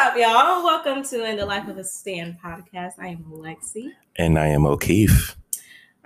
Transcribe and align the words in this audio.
up, 0.00 0.16
y'all? 0.16 0.64
Welcome 0.64 1.04
to 1.04 1.26
In 1.26 1.36
the 1.36 1.44
Life 1.44 1.68
of 1.68 1.76
a 1.76 1.84
Stan 1.84 2.38
podcast. 2.42 2.92
I 2.98 3.08
am 3.08 3.22
Lexi. 3.24 3.90
And 4.16 4.38
I 4.38 4.46
am 4.46 4.64
O'Keefe. 4.64 5.36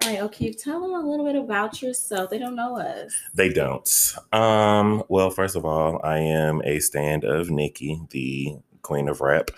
All 0.03 0.11
right, 0.11 0.21
O'Keefe, 0.21 0.61
tell 0.61 0.81
them 0.81 0.95
a 0.95 1.09
little 1.09 1.25
bit 1.25 1.37
about 1.37 1.81
yourself. 1.81 2.29
They 2.29 2.41
don't 2.41 2.57
know 2.57 2.77
us. 2.77 3.15
They 3.35 3.51
don't. 3.51 3.89
Um, 4.33 5.05
well, 5.09 5.31
first 5.31 5.55
of 5.55 5.65
all, 5.65 6.01
I 6.03 6.19
am 6.19 6.61
a 6.65 6.81
stan 6.81 7.25
of 7.25 7.51
Nicki, 7.51 8.01
the 8.11 8.57
queen 8.83 9.09
of 9.09 9.21
rap. 9.21 9.53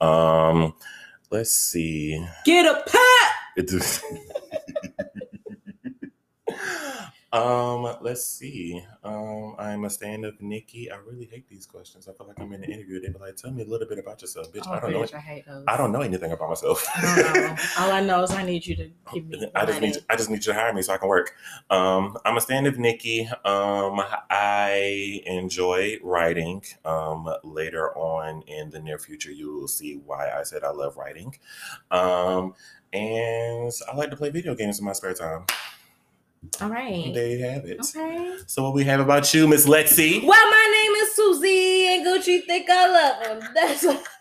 Um, 0.00 0.74
let's 1.32 1.50
see. 1.50 2.24
Get 2.44 2.66
a 2.66 2.84
pat. 2.88 3.32
Um, 7.32 7.96
let's 8.02 8.26
see. 8.26 8.84
Um, 9.02 9.54
I'm 9.58 9.84
a 9.84 9.90
stand 9.90 10.26
up 10.26 10.34
Nicki. 10.40 10.90
I 10.90 10.96
really 10.96 11.24
hate 11.24 11.48
these 11.48 11.64
questions. 11.64 12.06
I 12.06 12.12
feel 12.12 12.26
like 12.26 12.38
I'm 12.38 12.52
in 12.52 12.62
an 12.62 12.70
interview. 12.70 13.00
They 13.00 13.08
be 13.08 13.18
like, 13.18 13.36
tell 13.36 13.50
me 13.50 13.62
a 13.62 13.66
little 13.66 13.88
bit 13.88 13.98
about 13.98 14.20
yourself, 14.20 14.52
bitch. 14.52 14.64
Oh, 14.66 14.72
I 14.72 14.80
don't 14.80 14.92
know. 14.92 15.06
I 15.14 15.18
hate 15.18 15.46
those. 15.46 15.64
I 15.66 15.78
don't 15.78 15.92
know 15.92 16.02
anything 16.02 16.30
about 16.30 16.50
myself. 16.50 16.84
I. 16.94 17.56
All 17.78 17.90
I 17.90 18.00
know 18.00 18.22
is 18.22 18.32
I 18.32 18.44
need 18.44 18.66
you 18.66 18.76
to 18.76 18.90
give 19.14 19.26
me. 19.26 19.46
I 19.54 19.64
just 19.64 19.80
need 19.80 19.96
I 20.10 20.16
just 20.16 20.28
need 20.28 20.44
you 20.44 20.52
to 20.52 20.54
hire 20.54 20.74
me 20.74 20.82
so 20.82 20.92
I 20.92 20.98
can 20.98 21.08
work. 21.08 21.34
Um, 21.70 22.18
I'm 22.26 22.36
a 22.36 22.40
stand-up 22.40 22.76
Nicki. 22.76 23.26
Um, 23.46 24.02
I 24.30 25.22
enjoy 25.24 25.98
writing. 26.02 26.62
Um, 26.84 27.32
later 27.44 27.96
on 27.96 28.42
in 28.42 28.68
the 28.68 28.80
near 28.80 28.98
future, 28.98 29.32
you 29.32 29.54
will 29.54 29.68
see 29.68 29.94
why 30.04 30.30
I 30.30 30.42
said 30.42 30.64
I 30.64 30.70
love 30.70 30.98
writing. 30.98 31.34
Um, 31.90 32.54
and 32.92 33.72
I 33.90 33.96
like 33.96 34.10
to 34.10 34.16
play 34.16 34.28
video 34.28 34.54
games 34.54 34.78
in 34.78 34.84
my 34.84 34.92
spare 34.92 35.14
time. 35.14 35.46
All 36.60 36.68
right. 36.68 37.12
There 37.14 37.28
you 37.28 37.44
have 37.44 37.64
it. 37.64 37.80
Okay. 37.80 38.36
So 38.46 38.62
what 38.62 38.74
we 38.74 38.84
have 38.84 39.00
about 39.00 39.32
you, 39.32 39.48
Miss 39.48 39.66
Lexi? 39.66 40.22
Well, 40.24 40.50
my 40.50 40.82
name 40.82 40.92
is 41.02 41.14
Susie, 41.14 41.86
and 41.88 42.06
Gucci 42.06 42.44
think 42.44 42.68
I 42.68 42.88
love 42.88 43.26
him. 43.26 43.40
That's 43.54 43.82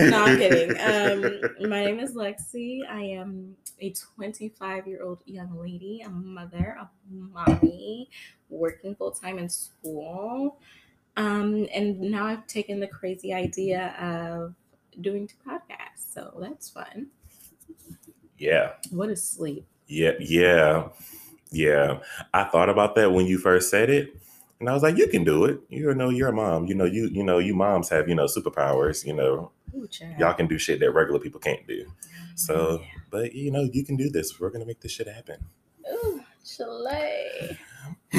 no, 0.00 0.24
I'm 0.24 0.36
kidding. 0.36 0.70
Um, 0.80 1.70
my 1.70 1.84
name 1.84 2.00
is 2.00 2.14
Lexi. 2.14 2.80
I 2.88 3.02
am 3.02 3.56
a 3.80 3.92
25 3.92 4.86
year 4.86 5.02
old 5.02 5.22
young 5.26 5.58
lady, 5.58 6.02
a 6.04 6.10
mother, 6.10 6.76
a 6.80 6.88
mommy, 7.10 8.10
working 8.48 8.94
full 8.94 9.12
time 9.12 9.38
in 9.38 9.48
school. 9.48 10.58
Um, 11.16 11.66
and 11.74 12.00
now 12.00 12.26
I've 12.26 12.46
taken 12.46 12.80
the 12.80 12.86
crazy 12.86 13.32
idea 13.32 13.94
of 14.00 14.54
doing 15.00 15.26
two 15.26 15.36
podcasts. 15.46 16.12
So 16.12 16.36
that's 16.40 16.68
fun. 16.70 17.08
Yeah. 18.38 18.72
What 18.90 19.08
is 19.10 19.22
sleep? 19.22 19.66
Yeah, 19.86 20.12
yeah, 20.18 20.88
yeah. 21.50 21.98
I 22.32 22.44
thought 22.44 22.68
about 22.68 22.94
that 22.94 23.12
when 23.12 23.26
you 23.26 23.36
first 23.38 23.68
said 23.70 23.90
it, 23.90 24.14
and 24.58 24.68
I 24.68 24.72
was 24.74 24.82
like, 24.82 24.96
"You 24.96 25.06
can 25.08 25.22
do 25.24 25.44
it. 25.44 25.60
You 25.68 25.94
know, 25.94 26.08
you're 26.08 26.28
a 26.28 26.32
mom. 26.32 26.66
You 26.66 26.74
know, 26.74 26.84
you 26.84 27.08
you 27.12 27.22
know, 27.22 27.38
you 27.38 27.54
moms 27.54 27.88
have 27.90 28.08
you 28.08 28.14
know 28.14 28.24
superpowers. 28.24 29.04
You 29.04 29.12
know, 29.14 29.52
Ooh, 29.74 29.86
y'all 30.18 30.34
can 30.34 30.46
do 30.46 30.56
shit 30.58 30.80
that 30.80 30.92
regular 30.92 31.20
people 31.20 31.40
can't 31.40 31.66
do. 31.66 31.84
Mm-hmm. 31.84 32.36
So, 32.36 32.80
Yeah. 32.80 32.86
but 33.10 33.34
you 33.34 33.50
know, 33.50 33.68
you 33.70 33.84
can 33.84 33.96
do 33.96 34.08
this. 34.08 34.40
We're 34.40 34.50
gonna 34.50 34.64
make 34.66 34.80
this 34.80 34.92
shit 34.92 35.08
happen." 35.08 35.44
Ooh, 35.92 36.22
Chile. 36.44 37.58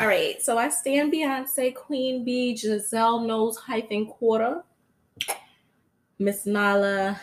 All 0.00 0.06
right, 0.06 0.36
so 0.40 0.58
I 0.58 0.68
stan 0.68 1.10
Beyonce, 1.10 1.74
Queen 1.74 2.24
Bey, 2.24 2.54
Giselle 2.54 3.20
Knowles 3.20 3.56
hyphen 3.56 4.12
Carter, 4.18 4.62
Miss 6.18 6.46
Nala, 6.46 7.20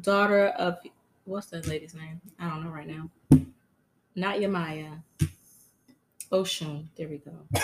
daughter 0.00 0.48
of 0.48 0.78
what's 1.24 1.46
that 1.48 1.66
lady's 1.66 1.94
name? 1.94 2.20
I 2.38 2.48
don't 2.50 2.64
know 2.64 2.70
right 2.70 2.86
now. 2.86 3.10
Not 4.14 4.36
Yemaya. 4.36 5.02
Oshun. 6.30 6.86
There 6.96 7.08
we 7.08 7.18
go. 7.18 7.32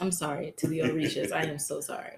I'm 0.00 0.12
sorry 0.12 0.54
to 0.56 0.66
the 0.66 0.78
Orishas. 0.80 1.32
I 1.32 1.42
am 1.44 1.58
so 1.58 1.80
sorry. 1.80 2.12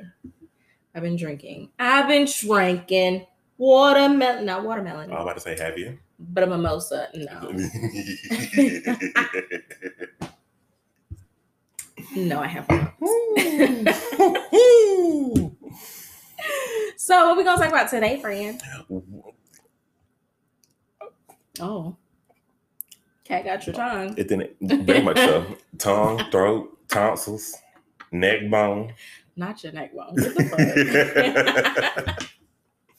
I've 0.94 1.02
been 1.02 1.16
drinking. 1.16 1.70
I've 1.78 2.06
been 2.06 2.26
drinking 2.26 3.26
watermelon. 3.58 4.44
Not 4.44 4.64
watermelon, 4.64 5.10
oh, 5.10 5.16
I'm 5.16 5.22
about 5.22 5.34
to 5.34 5.40
say, 5.40 5.58
have 5.58 5.78
you? 5.78 5.98
but 6.20 6.44
a 6.44 6.46
mimosa. 6.46 7.08
No. 7.14 7.52
No, 12.14 12.40
I 12.40 12.46
have 12.46 12.68
not. 12.68 12.92
So, 16.96 17.26
what 17.28 17.36
we 17.36 17.44
gonna 17.44 17.58
talk 17.58 17.68
about 17.68 17.90
today, 17.90 18.20
friend? 18.20 18.62
Oh, 21.60 21.96
cat 23.24 23.44
got 23.44 23.66
your 23.66 23.74
tongue. 23.74 24.14
it 24.16 24.28
didn't 24.28 24.56
very 24.86 25.02
much 25.02 25.16
so. 25.16 25.44
Tongue, 25.78 26.22
throat, 26.30 26.78
tonsils, 26.88 27.54
neck 28.12 28.48
bone. 28.50 28.94
Not 29.36 29.62
your 29.64 29.72
neck 29.72 29.94
bone. 29.94 30.14
What 30.14 30.34
the 30.34 32.16
fuck? 32.16 32.30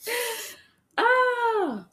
oh, 0.97 1.85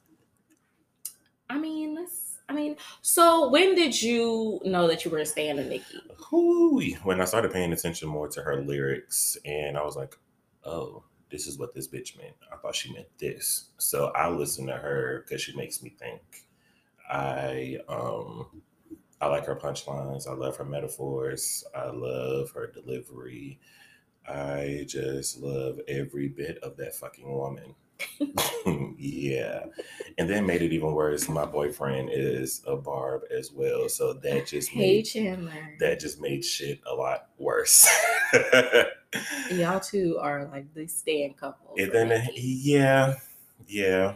I 1.49 1.57
mean, 1.57 1.95
let's. 1.95 2.39
I 2.49 2.53
mean, 2.53 2.75
so 3.01 3.49
when 3.49 3.75
did 3.75 4.01
you 4.01 4.59
know 4.65 4.87
that 4.87 5.05
you 5.05 5.11
were 5.11 5.19
a 5.19 5.25
stan 5.25 5.59
of 5.59 5.67
Nicki? 5.67 6.01
Hooey. 6.17 6.97
When 7.03 7.21
I 7.21 7.25
started 7.25 7.53
paying 7.53 7.71
attention 7.71 8.09
more 8.09 8.27
to 8.27 8.41
her 8.41 8.61
lyrics, 8.61 9.37
and 9.45 9.77
I 9.77 9.83
was 9.83 9.95
like, 9.95 10.17
oh, 10.65 11.03
this 11.31 11.47
is 11.47 11.57
what 11.57 11.73
this 11.73 11.87
bitch 11.87 12.17
meant. 12.17 12.35
I 12.51 12.57
thought 12.57 12.75
she 12.75 12.93
meant 12.93 13.07
this. 13.19 13.69
So 13.77 14.07
I 14.15 14.29
listen 14.29 14.67
to 14.67 14.73
her 14.73 15.23
because 15.25 15.41
she 15.41 15.55
makes 15.55 15.81
me 15.81 15.89
think. 15.89 16.21
I 17.09 17.77
um 17.89 18.61
I 19.21 19.27
like 19.27 19.45
her 19.45 19.55
punchlines. 19.55 20.27
I 20.27 20.33
love 20.33 20.57
her 20.57 20.65
metaphors. 20.65 21.63
I 21.75 21.89
love 21.91 22.51
her 22.51 22.67
delivery. 22.71 23.59
I 24.27 24.85
just 24.87 25.39
love 25.39 25.79
every 25.87 26.27
bit 26.27 26.57
of 26.59 26.77
that 26.77 26.95
fucking 26.95 27.31
woman. 27.31 27.75
yeah. 28.97 29.65
And 30.17 30.29
then 30.29 30.45
made 30.45 30.61
it 30.61 30.73
even 30.73 30.91
worse. 30.93 31.27
My 31.29 31.45
boyfriend 31.45 32.09
is 32.11 32.61
a 32.67 32.75
barb 32.75 33.23
as 33.35 33.51
well. 33.51 33.89
So 33.89 34.13
that 34.13 34.47
just 34.47 34.69
Hey 34.69 34.97
made 34.97 35.03
Chandler, 35.03 35.75
that 35.79 35.99
just 35.99 36.21
made 36.21 36.43
shit 36.45 36.79
a 36.85 36.93
lot 36.93 37.29
worse. 37.37 37.87
y'all 39.51 39.79
two 39.83 40.17
are 40.19 40.47
like 40.51 40.73
the 40.73 40.87
stan 40.87 41.33
couple. 41.33 41.75
and 41.77 41.91
then, 41.91 42.09
Nicki. 42.09 42.41
yeah, 42.41 43.15
yeah, 43.67 44.15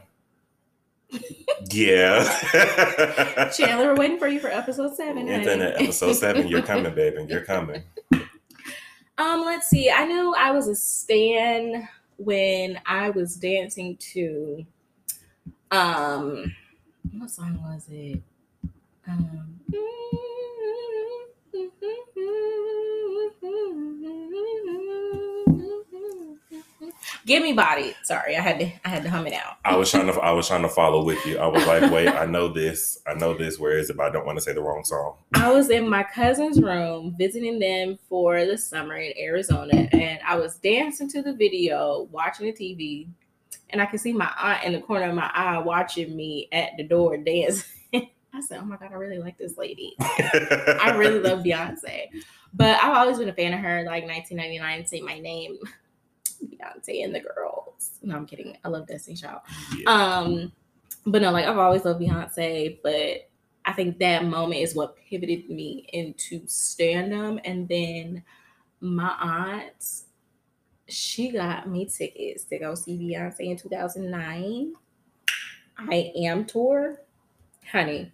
yeah. 1.71 3.51
Chandler, 3.55 3.87
we're 3.87 3.95
waiting 3.95 4.19
for 4.19 4.27
you 4.27 4.39
for 4.39 4.49
episode 4.49 4.95
seven. 4.95 5.27
and 5.27 5.45
then 5.45 5.61
episode 5.61 6.13
seven, 6.13 6.47
you're 6.47 6.61
coming, 6.61 6.93
baby. 6.93 7.25
You're 7.29 7.45
coming. 7.45 7.83
Um, 9.17 9.45
let's 9.45 9.69
see. 9.69 9.89
I 9.89 10.05
know 10.05 10.35
I 10.37 10.51
was 10.51 10.67
a 10.67 10.75
stan 10.75 11.87
when 12.17 12.79
I 12.85 13.09
was 13.09 13.35
dancing 13.35 13.97
to 14.13 14.65
um 15.71 16.55
what 17.17 17.29
song 17.29 17.61
was 17.61 17.85
it? 17.89 18.21
Um 19.07 19.59
Give 27.25 27.41
me 27.41 27.53
body. 27.53 27.95
Sorry, 28.03 28.35
I 28.35 28.41
had 28.41 28.59
to 28.59 28.65
I 28.85 28.89
had 28.89 29.03
to 29.03 29.09
hum 29.09 29.25
it 29.25 29.33
out. 29.33 29.57
I 29.65 29.75
was 29.75 29.89
trying 29.89 30.07
to, 30.07 30.13
I 30.19 30.31
was 30.31 30.47
trying 30.47 30.61
to 30.61 30.69
follow 30.69 31.03
with 31.03 31.25
you. 31.25 31.39
I 31.39 31.47
was 31.47 31.65
like, 31.65 31.91
wait, 31.91 32.07
I 32.07 32.25
know 32.25 32.47
this, 32.47 32.99
I 33.07 33.15
know 33.15 33.35
this. 33.35 33.57
Where 33.59 33.77
is 33.77 33.89
it? 33.89 33.97
But 33.97 34.07
I 34.07 34.09
don't 34.11 34.25
want 34.25 34.37
to 34.37 34.43
say 34.43 34.53
the 34.53 34.61
wrong 34.61 34.83
song. 34.83 35.15
I 35.33 35.51
was 35.51 35.69
in 35.69 35.89
my 35.89 36.03
cousin's 36.03 36.61
room 36.61 37.15
visiting 37.17 37.59
them 37.59 37.97
for 38.07 38.45
the 38.45 38.57
summer 38.57 38.95
in 38.95 39.13
Arizona, 39.17 39.87
and 39.91 40.19
I 40.25 40.35
was 40.35 40.57
dancing 40.57 41.09
to 41.09 41.21
the 41.21 41.33
video, 41.33 42.07
watching 42.11 42.45
the 42.45 42.53
TV, 42.53 43.07
and 43.71 43.81
I 43.81 43.87
could 43.87 43.99
see 43.99 44.13
my 44.13 44.31
aunt 44.39 44.63
in 44.63 44.73
the 44.73 44.81
corner 44.81 45.09
of 45.09 45.15
my 45.15 45.31
eye 45.33 45.57
watching 45.57 46.15
me 46.15 46.47
at 46.51 46.71
the 46.77 46.83
door 46.83 47.17
dancing. 47.17 47.69
I 48.35 48.41
said, 48.41 48.59
"Oh 48.61 48.65
my 48.65 48.77
god, 48.77 48.91
I 48.91 48.95
really 48.95 49.19
like 49.19 49.37
this 49.37 49.57
lady. 49.57 49.95
I 49.99 50.95
really 50.97 51.19
love 51.19 51.39
Beyonce." 51.39 52.09
But 52.53 52.81
I've 52.81 52.95
always 52.95 53.17
been 53.17 53.29
a 53.29 53.33
fan 53.33 53.53
of 53.53 53.59
her. 53.59 53.83
Like 53.83 54.05
1999, 54.05 54.85
say 54.85 55.01
my 55.01 55.19
name, 55.19 55.57
Beyonce 56.43 57.03
and 57.03 57.13
the 57.13 57.19
girls. 57.19 57.99
No, 58.01 58.15
I'm 58.15 58.25
kidding. 58.25 58.57
I 58.63 58.69
love 58.69 58.87
Destiny 58.87 59.15
Child. 59.15 59.41
Yeah. 59.77 59.89
Um, 59.89 60.51
but 61.05 61.21
no, 61.21 61.31
like 61.31 61.45
I've 61.45 61.57
always 61.57 61.85
loved 61.85 62.01
Beyonce, 62.01 62.79
but 62.83 63.29
I 63.65 63.73
think 63.73 63.99
that 63.99 64.25
moment 64.25 64.61
is 64.61 64.75
what 64.75 64.95
pivoted 64.97 65.49
me 65.49 65.87
into 65.91 66.41
stand-up. 66.45 67.39
And 67.43 67.67
then 67.67 68.23
my 68.79 69.15
aunt, 69.19 70.03
she 70.87 71.31
got 71.31 71.67
me 71.67 71.85
tickets 71.85 72.43
to 72.45 72.59
go 72.59 72.75
see 72.75 72.97
Beyonce 72.97 73.41
in 73.41 73.57
2009. 73.57 74.73
I 75.77 76.11
am 76.15 76.45
tour, 76.45 77.01
honey. 77.71 78.11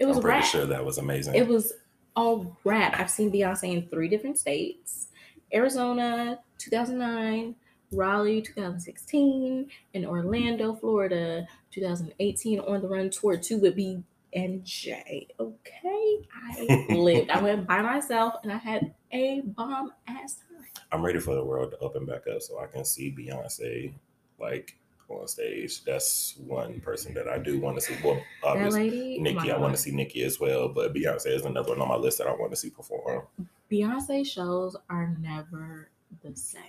It 0.00 0.06
was 0.06 0.16
I'm 0.16 0.22
pretty 0.22 0.38
wrap. 0.38 0.44
sure 0.44 0.66
that 0.66 0.84
was 0.84 0.98
amazing. 0.98 1.34
It 1.36 1.46
was 1.46 1.72
all 2.16 2.56
rap. 2.64 2.98
I've 2.98 3.10
seen 3.10 3.30
Beyonce 3.30 3.72
in 3.72 3.88
three 3.88 4.08
different 4.08 4.38
states 4.38 5.08
Arizona, 5.54 6.40
2009, 6.58 7.54
Raleigh, 7.92 8.42
2016, 8.42 9.70
and 9.94 10.06
Orlando, 10.06 10.74
Florida, 10.74 11.46
2018 11.70 12.60
on 12.60 12.82
the 12.82 12.88
run 12.88 13.10
tour 13.10 13.36
two 13.36 13.58
with 13.58 13.76
B 13.76 14.02
and 14.32 14.64
J. 14.64 15.28
Okay, 15.38 16.28
I 16.34 16.86
lived. 16.90 17.30
I 17.30 17.42
went 17.42 17.66
by 17.66 17.82
myself, 17.82 18.34
and 18.42 18.52
I 18.52 18.56
had 18.58 18.94
a 19.12 19.42
bomb 19.44 19.92
ass 20.08 20.36
time. 20.36 20.64
I'm 20.92 21.04
ready 21.04 21.20
for 21.20 21.34
the 21.34 21.44
world 21.44 21.72
to 21.72 21.78
open 21.78 22.06
back 22.06 22.26
up 22.26 22.42
so 22.42 22.58
I 22.58 22.66
can 22.66 22.84
see 22.84 23.12
Beyonce 23.12 23.92
like 24.38 24.76
on 25.10 25.28
stage. 25.28 25.84
That's 25.84 26.36
one 26.46 26.80
person 26.80 27.14
that 27.14 27.28
I 27.28 27.38
do 27.38 27.58
want 27.60 27.76
to 27.76 27.80
see. 27.80 27.96
Well, 28.04 28.20
obviously 28.42 29.18
Nicki, 29.20 29.50
I 29.50 29.58
want 29.58 29.74
to 29.74 29.80
see 29.80 29.90
Nicki 29.90 30.22
as 30.22 30.38
well, 30.38 30.68
but 30.68 30.94
Beyonce 30.94 31.34
is 31.34 31.44
another 31.44 31.70
one 31.70 31.80
on 31.80 31.88
my 31.88 31.96
list 31.96 32.18
that 32.18 32.26
I 32.26 32.32
want 32.32 32.52
to 32.52 32.56
see 32.56 32.70
perform. 32.70 33.22
Beyonce 33.70 34.26
shows 34.26 34.76
are 34.88 35.16
never 35.20 35.90
the 36.22 36.34
same. 36.34 36.62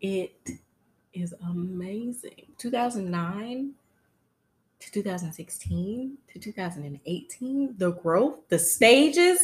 It 0.00 0.36
is 1.12 1.34
amazing. 1.48 2.46
2009 2.58 3.72
to 4.78 4.92
2016 4.92 6.18
to 6.32 6.38
2018, 6.38 7.74
the 7.78 7.92
growth, 7.92 8.40
the 8.48 8.58
stages. 8.58 9.40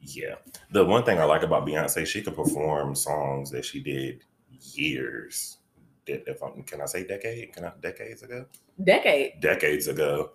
Yeah. 0.00 0.34
The 0.72 0.84
one 0.84 1.04
thing 1.04 1.18
I 1.18 1.24
like 1.24 1.42
about 1.42 1.66
Beyonce, 1.66 2.06
she 2.06 2.22
can 2.22 2.34
perform 2.34 2.94
songs 2.94 3.50
that 3.50 3.64
she 3.64 3.80
did 3.80 4.22
years. 4.74 5.57
If 6.08 6.42
I'm, 6.42 6.62
can 6.62 6.80
I 6.80 6.86
say 6.86 7.06
decade? 7.06 7.52
Can 7.52 7.64
I 7.64 7.72
decades 7.80 8.22
ago? 8.22 8.46
Decade. 8.82 9.40
Decades 9.40 9.88
ago. 9.88 10.30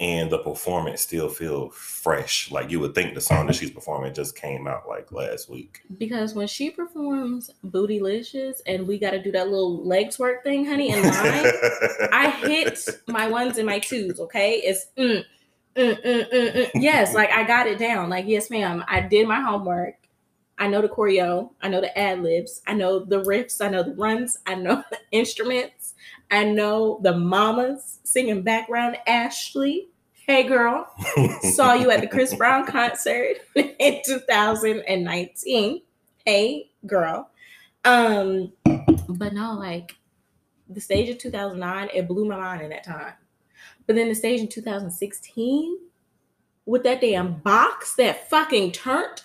And 0.00 0.32
the 0.32 0.38
performance 0.38 1.00
still 1.00 1.28
feel 1.28 1.70
fresh. 1.70 2.50
Like 2.50 2.70
you 2.70 2.80
would 2.80 2.94
think 2.94 3.14
the 3.14 3.20
song 3.20 3.46
that 3.46 3.54
she's 3.54 3.70
performing 3.70 4.14
just 4.14 4.34
came 4.34 4.66
out 4.66 4.88
like 4.88 5.12
last 5.12 5.48
week. 5.48 5.82
Because 5.96 6.34
when 6.34 6.48
she 6.48 6.70
performs 6.70 7.50
Bootylicious 7.64 8.56
and 8.66 8.88
we 8.88 8.98
got 8.98 9.12
to 9.12 9.22
do 9.22 9.30
that 9.30 9.48
little 9.48 9.86
legs 9.86 10.18
work 10.18 10.42
thing, 10.42 10.66
honey, 10.66 10.90
in 10.90 11.02
line, 11.02 11.52
I 12.12 12.30
hit 12.42 12.80
my 13.06 13.28
ones 13.28 13.58
and 13.58 13.66
my 13.66 13.78
twos, 13.78 14.18
okay? 14.18 14.54
It's 14.54 14.86
mm, 14.98 15.24
mm, 15.76 16.04
mm, 16.04 16.30
mm, 16.32 16.52
mm. 16.52 16.70
yes, 16.74 17.14
like 17.14 17.30
I 17.30 17.44
got 17.44 17.68
it 17.68 17.78
down. 17.78 18.10
Like, 18.10 18.26
yes, 18.26 18.50
ma'am, 18.50 18.84
I 18.88 19.00
did 19.02 19.28
my 19.28 19.40
homework. 19.40 20.01
I 20.62 20.68
know 20.68 20.80
the 20.80 20.88
choreo, 20.88 21.50
I 21.60 21.66
know 21.66 21.80
the 21.80 21.98
ad 21.98 22.22
libs, 22.22 22.62
I 22.68 22.74
know 22.74 23.00
the 23.00 23.20
riffs, 23.24 23.60
I 23.60 23.68
know 23.68 23.82
the 23.82 23.96
runs, 23.96 24.38
I 24.46 24.54
know 24.54 24.84
the 24.92 24.98
instruments, 25.10 25.94
I 26.30 26.44
know 26.44 27.00
the 27.02 27.18
mamas 27.18 27.98
singing 28.04 28.42
background. 28.42 28.96
Ashley, 29.08 29.88
hey 30.12 30.44
girl, 30.44 30.86
saw 31.54 31.74
you 31.74 31.90
at 31.90 32.00
the 32.00 32.06
Chris 32.06 32.32
Brown 32.36 32.64
concert 32.64 33.38
in 33.56 34.02
2019. 34.06 35.82
Hey 36.24 36.70
girl. 36.86 37.28
Um, 37.84 38.52
but 39.08 39.32
no, 39.32 39.54
like 39.54 39.96
the 40.68 40.80
stage 40.80 41.08
of 41.08 41.18
2009, 41.18 41.88
it 41.92 42.06
blew 42.06 42.24
my 42.24 42.36
mind 42.36 42.62
in 42.62 42.70
that 42.70 42.84
time. 42.84 43.14
But 43.88 43.96
then 43.96 44.08
the 44.08 44.14
stage 44.14 44.38
in 44.38 44.46
2016, 44.46 45.78
with 46.66 46.84
that 46.84 47.00
damn 47.00 47.40
box 47.40 47.96
that 47.96 48.30
fucking 48.30 48.70
turned 48.70 49.24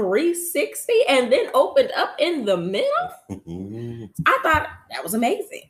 360 0.00 0.92
and 1.08 1.30
then 1.30 1.50
opened 1.52 1.92
up 1.94 2.16
in 2.18 2.44
the 2.46 2.56
middle, 2.56 2.88
I 4.26 4.38
thought 4.42 4.68
that 4.90 5.02
was 5.02 5.14
amazing. 5.14 5.68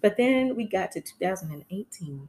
But 0.00 0.16
then 0.16 0.54
we 0.54 0.66
got 0.66 0.92
to 0.92 1.00
2018. 1.00 2.28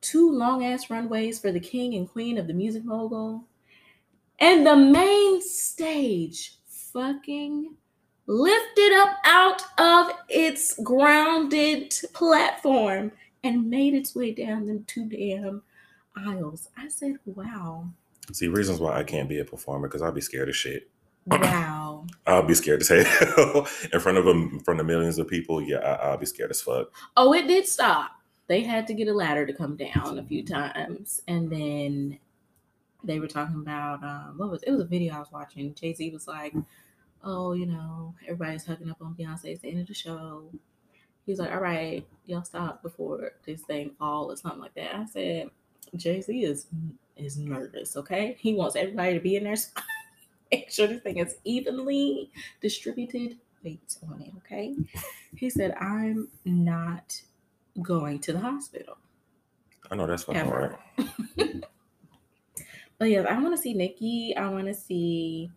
Two 0.00 0.32
long 0.32 0.64
ass 0.64 0.88
runways 0.88 1.38
for 1.38 1.52
the 1.52 1.60
king 1.60 1.94
and 1.94 2.08
queen 2.08 2.38
of 2.38 2.46
the 2.46 2.54
music 2.54 2.84
mogul. 2.84 3.44
And 4.38 4.66
the 4.66 4.76
main 4.76 5.42
stage 5.42 6.56
fucking 6.66 7.74
lifted 8.26 8.92
up 8.94 9.16
out 9.26 9.62
of 9.76 10.12
its 10.30 10.80
grounded 10.82 11.94
platform 12.14 13.12
and 13.44 13.68
made 13.68 13.92
its 13.92 14.14
way 14.14 14.32
down 14.32 14.66
them 14.66 14.84
two 14.86 15.06
damn 15.06 15.62
aisles. 16.16 16.68
I 16.78 16.88
said, 16.88 17.16
wow. 17.26 17.90
See, 18.32 18.48
reasons 18.48 18.80
why 18.80 18.98
I 18.98 19.04
can't 19.04 19.28
be 19.28 19.38
a 19.38 19.44
performer 19.44 19.88
because 19.88 20.02
I'll 20.02 20.12
be 20.12 20.20
scared 20.20 20.48
of 20.48 20.56
shit. 20.56 20.90
Wow. 21.26 22.06
I'll 22.26 22.42
be 22.42 22.54
scared 22.54 22.80
to 22.80 22.86
say 22.86 23.00
in 23.92 24.00
front 24.00 24.18
of 24.18 24.24
them, 24.24 24.50
in 24.54 24.60
front 24.60 24.80
of 24.80 24.86
millions 24.86 25.18
of 25.18 25.28
people. 25.28 25.60
Yeah, 25.60 25.78
I, 25.78 26.10
I'll 26.10 26.16
be 26.16 26.26
scared 26.26 26.50
as 26.50 26.60
fuck. 26.60 26.92
Oh, 27.16 27.32
it 27.32 27.46
did 27.46 27.66
stop. 27.66 28.12
They 28.46 28.62
had 28.62 28.86
to 28.88 28.94
get 28.94 29.08
a 29.08 29.14
ladder 29.14 29.46
to 29.46 29.52
come 29.52 29.76
down 29.76 30.18
a 30.18 30.24
few 30.24 30.44
times. 30.44 31.22
And 31.28 31.50
then 31.50 32.18
they 33.04 33.20
were 33.20 33.28
talking 33.28 33.56
about 33.56 34.02
um, 34.02 34.34
what 34.36 34.50
was 34.50 34.62
it 34.62 34.70
was 34.70 34.80
a 34.80 34.86
video 34.86 35.14
I 35.14 35.18
was 35.18 35.32
watching. 35.32 35.74
Jay 35.74 35.94
Z 35.94 36.10
was 36.10 36.26
like, 36.26 36.54
Oh, 37.22 37.52
you 37.52 37.66
know, 37.66 38.14
everybody's 38.24 38.64
hugging 38.64 38.90
up 38.90 39.00
on 39.00 39.14
Beyonce 39.14 39.54
at 39.54 39.62
the 39.62 39.68
end 39.68 39.80
of 39.80 39.86
the 39.86 39.94
show. 39.94 40.50
He's 41.26 41.38
like, 41.38 41.52
All 41.52 41.60
right, 41.60 42.06
y'all 42.26 42.42
stop 42.42 42.82
before 42.82 43.32
this 43.44 43.62
thing 43.62 43.92
fall 43.98 44.30
or 44.30 44.36
something 44.36 44.60
like 44.60 44.74
that. 44.74 44.94
I 44.94 45.04
said, 45.06 45.50
Jay 45.96 46.20
Z 46.20 46.44
is 46.44 46.66
is 47.16 47.36
nervous, 47.36 47.96
okay? 47.96 48.36
He 48.40 48.54
wants 48.54 48.76
everybody 48.76 49.14
to 49.14 49.20
be 49.20 49.36
in 49.36 49.44
there. 49.44 49.56
So 49.56 49.68
make 50.52 50.70
sure 50.70 50.86
this 50.86 51.02
thing 51.02 51.18
is 51.18 51.36
evenly 51.44 52.30
distributed 52.60 53.36
weight 53.62 53.96
on 54.10 54.22
it, 54.22 54.32
okay? 54.38 54.74
He 55.36 55.50
said, 55.50 55.74
I'm 55.80 56.28
not 56.46 57.20
going 57.82 58.18
to 58.20 58.32
the 58.32 58.40
hospital. 58.40 58.96
I 59.90 59.96
know 59.96 60.06
that's 60.06 60.22
fucking 60.24 60.48
right. 60.50 60.78
But 62.98 63.08
yeah, 63.08 63.22
I 63.22 63.40
want 63.40 63.56
to 63.56 63.60
see 63.62 63.72
Nikki. 63.72 64.36
I 64.36 64.46
want 64.50 64.66
to 64.66 64.74
see 64.74 65.50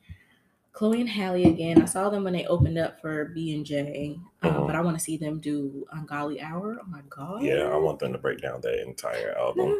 Chloe 0.72 1.02
and 1.02 1.10
Halle 1.10 1.44
again. 1.44 1.82
I 1.82 1.86
saw 1.86 2.10
them 2.10 2.24
when 2.24 2.32
they 2.32 2.46
opened 2.46 2.78
up 2.78 3.02
for 3.02 3.26
B 3.26 3.54
and 3.54 3.66
J, 3.66 4.18
uh, 4.44 4.48
Mhm. 4.48 4.66
but 4.68 4.76
I 4.78 4.82
want 4.82 4.98
to 4.98 5.04
see 5.04 5.18
them 5.18 5.40
do 5.42 5.86
Ungodly 5.92 6.40
Hour. 6.40 6.80
Oh 6.82 6.88
my 6.88 7.02
god! 7.10 7.44
Yeah, 7.44 7.64
I 7.68 7.76
want 7.76 8.00
them 8.00 8.14
to 8.14 8.18
break 8.18 8.40
down 8.42 8.62
that 8.62 8.82
entire 8.88 9.38
album. 9.38 9.78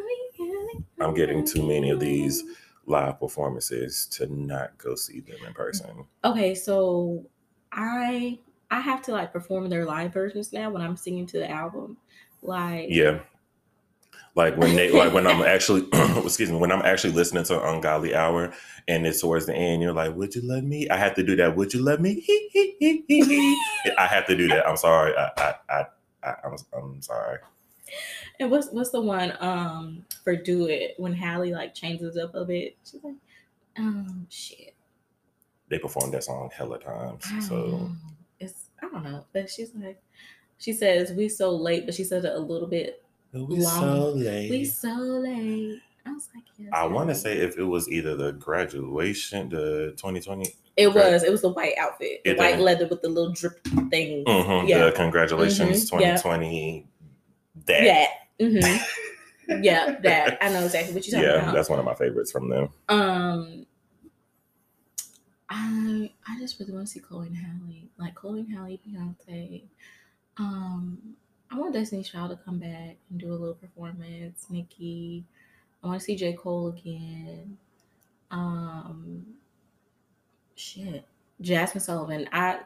I'm 1.00 1.14
getting 1.14 1.44
too 1.44 1.66
many 1.66 1.90
of 1.90 2.00
these 2.00 2.42
live 2.86 3.18
performances 3.18 4.06
to 4.06 4.26
not 4.26 4.76
go 4.78 4.94
see 4.94 5.20
them 5.20 5.36
in 5.46 5.54
person. 5.54 6.04
Okay, 6.24 6.54
so 6.54 7.24
I 7.72 8.38
I 8.70 8.80
have 8.80 9.02
to 9.02 9.12
like 9.12 9.32
perform 9.32 9.68
their 9.68 9.84
live 9.84 10.12
versions 10.12 10.52
now 10.52 10.70
when 10.70 10.82
I'm 10.82 10.96
singing 10.96 11.26
to 11.28 11.38
the 11.38 11.50
album. 11.50 11.96
Like 12.42 12.86
Yeah. 12.90 13.20
Like 14.36 14.56
when 14.56 14.74
they 14.74 14.90
like 14.90 15.12
when 15.12 15.26
I'm 15.26 15.42
actually 15.46 15.86
excuse 15.92 16.50
me, 16.50 16.56
when 16.56 16.72
I'm 16.72 16.82
actually 16.82 17.12
listening 17.12 17.44
to 17.44 17.68
Ungodly 17.68 18.14
Hour 18.14 18.52
and 18.88 19.06
it's 19.06 19.20
towards 19.20 19.46
the 19.46 19.54
end, 19.54 19.82
you're 19.82 19.92
like, 19.92 20.14
Would 20.14 20.34
you 20.34 20.42
love 20.42 20.64
me? 20.64 20.88
I 20.88 20.96
have 20.96 21.14
to 21.14 21.22
do 21.22 21.36
that. 21.36 21.56
Would 21.56 21.72
you 21.72 21.82
love 21.82 22.00
me? 22.00 22.24
I 23.98 24.06
have 24.06 24.26
to 24.26 24.36
do 24.36 24.48
that. 24.48 24.66
I'm 24.66 24.76
sorry. 24.76 25.14
I 25.16 25.30
I 25.36 25.54
I, 25.70 25.86
I 26.22 26.34
I'm, 26.44 26.56
I'm 26.76 27.02
sorry. 27.02 27.38
And 28.40 28.50
what's 28.50 28.68
what's 28.70 28.90
the 28.90 29.00
one 29.00 29.32
um 29.40 30.04
for 30.24 30.34
Do 30.34 30.66
It 30.66 30.94
when 30.98 31.12
Halle 31.12 31.52
like 31.52 31.72
changes 31.74 32.16
up 32.16 32.34
a 32.34 32.44
bit? 32.44 32.76
She's 32.90 33.02
like, 33.04 33.14
um 33.78 34.26
shit. 34.28 34.74
They 35.68 35.78
performed 35.78 36.12
that 36.14 36.24
song 36.24 36.50
hella 36.52 36.78
times. 36.78 37.24
I 37.30 37.40
So 37.40 37.54
know. 37.56 37.90
it's 38.40 38.70
I 38.82 38.88
don't 38.88 39.04
know. 39.04 39.24
But 39.32 39.48
she's 39.50 39.70
like 39.74 40.02
she 40.58 40.72
says 40.72 41.12
we 41.12 41.28
so 41.28 41.54
late, 41.54 41.86
but 41.86 41.94
she 41.94 42.04
says 42.04 42.24
it 42.24 42.32
a 42.32 42.38
little 42.38 42.68
bit. 42.68 43.02
we 43.32 43.60
so 43.60 44.10
late. 44.10 44.50
We 44.50 44.64
so 44.64 44.92
late. 44.94 45.80
I 46.06 46.12
was 46.12 46.28
like, 46.34 46.44
yes. 46.58 46.68
I 46.72 46.84
want 46.86 47.08
to 47.08 47.14
say 47.14 47.38
if 47.38 47.56
it 47.56 47.64
was 47.64 47.88
either 47.88 48.14
the 48.14 48.32
graduation, 48.32 49.48
the 49.48 49.92
2020, 49.96 50.44
it 50.76 50.86
Right. 50.88 50.94
was. 51.12 51.22
It 51.22 51.30
was 51.32 51.40
the 51.40 51.48
white 51.48 51.72
outfit, 51.78 52.22
the 52.24 52.32
It 52.32 52.38
white 52.38 52.56
did. 52.56 52.60
leather 52.62 52.86
with 52.88 53.00
the 53.00 53.08
little 53.08 53.32
drip 53.32 53.62
thing. 53.90 54.24
mhm, 54.26 54.68
Yeah. 54.68 54.84
the 54.84 54.92
congratulations 54.92 55.90
Mhm, 55.90 56.00
yeah. 56.00 56.16
2020, 56.16 56.86
that. 57.66 57.84
Yeah. 58.38 58.48
hmm 58.48 58.76
yeah, 59.62 59.96
that. 60.02 60.38
I 60.42 60.50
know 60.50 60.64
exactly 60.64 60.94
what 60.94 61.06
you're 61.06 61.20
talking 61.20 61.28
Yeah, 61.30 61.36
about. 61.36 61.46
Yeah, 61.48 61.52
that's 61.52 61.68
one 61.70 61.78
of 61.78 61.84
my 61.84 61.94
favorites 61.94 62.32
from 62.32 62.48
them. 62.48 62.68
Um, 62.88 63.66
I 65.48 66.10
I 66.26 66.38
just 66.38 66.58
really 66.58 66.72
want 66.72 66.86
to 66.86 66.92
see 66.92 67.00
Chloe 67.00 67.26
and 67.28 67.36
Halle, 67.36 67.88
like 67.98 68.14
Chloe 68.14 68.40
and 68.40 68.50
Halle, 68.52 68.80
Beyonce. 68.86 69.62
Um, 70.38 71.16
I 71.50 71.58
want 71.58 71.74
Destiny's 71.74 72.08
Child 72.08 72.30
to 72.30 72.44
come 72.44 72.58
back 72.58 72.96
and 73.10 73.20
do 73.20 73.30
a 73.30 73.34
little 73.36 73.54
performance. 73.54 74.46
Nicki, 74.50 75.24
I 75.82 75.86
want 75.86 76.00
to 76.00 76.04
see 76.04 76.16
J 76.16 76.32
Cole 76.32 76.68
again. 76.68 77.58
Um, 78.30 79.26
shit, 80.56 81.04
Jazmine 81.42 81.80
Sullivan. 81.82 82.28
I 82.32 82.60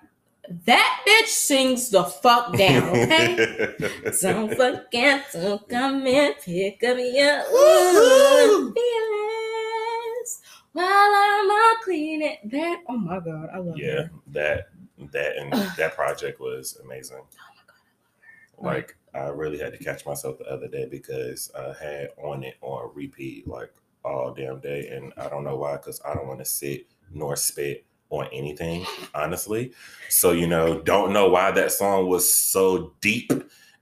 that 0.50 1.04
bitch 1.06 1.26
sings 1.26 1.90
the 1.90 2.04
fuck 2.04 2.56
down. 2.56 2.88
Okay. 2.88 3.74
Don't 4.22 4.54
forget 4.54 5.30
to 5.32 5.60
come 5.68 6.06
and 6.06 6.34
pick 6.42 6.82
up 6.84 6.96
your 6.98 7.40
ooh, 7.52 8.72
feelings 8.72 10.42
while 10.72 10.86
I'm 10.86 11.50
all 11.50 11.74
cleaning. 11.82 12.36
That 12.44 12.82
oh 12.88 12.96
my 12.96 13.20
god, 13.20 13.50
I 13.52 13.58
love 13.58 13.78
yeah, 13.78 14.04
her. 14.04 14.10
that 14.28 14.68
that 15.12 15.36
and 15.36 15.52
that 15.52 15.94
project 15.94 16.40
was 16.40 16.78
amazing. 16.84 17.18
Oh 17.20 18.62
my 18.62 18.70
god. 18.70 18.74
Like 18.74 18.96
I 19.14 19.28
really 19.28 19.58
had 19.58 19.72
to 19.72 19.84
catch 19.84 20.06
myself 20.06 20.38
the 20.38 20.46
other 20.46 20.68
day 20.68 20.86
because 20.90 21.50
I 21.58 21.74
had 21.82 22.08
on 22.22 22.42
it 22.42 22.56
on 22.62 22.90
repeat 22.94 23.46
like 23.46 23.72
all 24.04 24.32
damn 24.32 24.60
day, 24.60 24.88
and 24.88 25.12
I 25.18 25.28
don't 25.28 25.44
know 25.44 25.56
why 25.56 25.76
because 25.76 26.00
I 26.06 26.14
don't 26.14 26.26
want 26.26 26.38
to 26.38 26.44
sit 26.44 26.86
nor 27.12 27.36
spit 27.36 27.84
on 28.10 28.26
anything, 28.32 28.86
honestly. 29.14 29.72
So 30.08 30.32
you 30.32 30.46
know, 30.46 30.80
don't 30.80 31.12
know 31.12 31.28
why 31.28 31.50
that 31.52 31.72
song 31.72 32.08
was 32.08 32.32
so 32.32 32.94
deep 33.00 33.32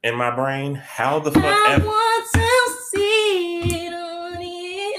in 0.03 0.15
my 0.17 0.35
brain. 0.35 0.75
How 0.75 1.19
the 1.19 1.33
fuck? 1.33 1.45
I 1.45 1.75
ever- 1.75 1.87
want 1.87 2.33
to 2.35 2.73
see 2.91 3.87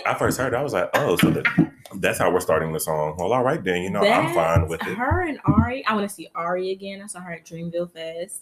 I 0.07 0.13
first 0.13 0.37
heard, 0.37 0.53
it, 0.53 0.55
I 0.57 0.63
was 0.63 0.71
like, 0.71 0.89
oh, 0.93 1.17
so 1.17 1.29
that, 1.31 1.71
that's 1.95 2.17
how 2.17 2.31
we're 2.31 2.39
starting 2.39 2.71
the 2.71 2.79
song. 2.79 3.17
Well, 3.19 3.33
all 3.33 3.43
right 3.43 3.61
then. 3.61 3.81
You 3.81 3.89
know, 3.89 3.99
I'm 4.01 4.33
fine 4.33 4.69
with 4.69 4.81
it. 4.87 4.95
Her 4.95 5.27
and 5.27 5.37
Ari. 5.43 5.85
I 5.85 5.93
want 5.95 6.07
to 6.07 6.15
see 6.15 6.29
Ari 6.33 6.71
again. 6.71 7.01
I 7.01 7.07
saw 7.07 7.19
her 7.19 7.33
at 7.33 7.45
Dreamville 7.45 7.91
Fest. 7.91 8.41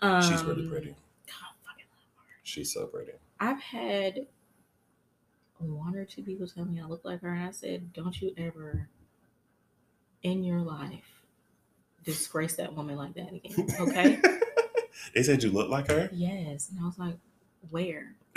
Um, 0.00 0.22
She's 0.22 0.44
really 0.44 0.68
pretty. 0.68 0.90
God, 1.26 1.50
fucking 1.66 1.84
love 1.90 2.06
her. 2.16 2.34
She's 2.44 2.72
so 2.72 2.86
pretty. 2.86 3.12
I've 3.40 3.60
had 3.60 4.26
one 5.58 5.96
or 5.96 6.04
two 6.04 6.22
people 6.22 6.46
tell 6.46 6.64
me 6.64 6.80
I 6.80 6.86
look 6.86 7.04
like 7.04 7.22
her, 7.22 7.32
and 7.34 7.42
I 7.42 7.50
said, 7.50 7.92
"Don't 7.92 8.20
you 8.20 8.32
ever 8.36 8.88
in 10.22 10.44
your 10.44 10.60
life 10.60 11.04
disgrace 12.04 12.56
that 12.56 12.74
woman 12.74 12.96
like 12.96 13.14
that 13.14 13.32
again." 13.32 13.68
Okay. 13.80 14.20
they 15.14 15.22
said 15.22 15.42
you 15.42 15.50
look 15.50 15.68
like 15.70 15.88
her. 15.88 16.08
yes, 16.12 16.68
and 16.70 16.78
I 16.80 16.84
was 16.86 16.98
like, 16.98 17.16
"Where?" 17.70 18.14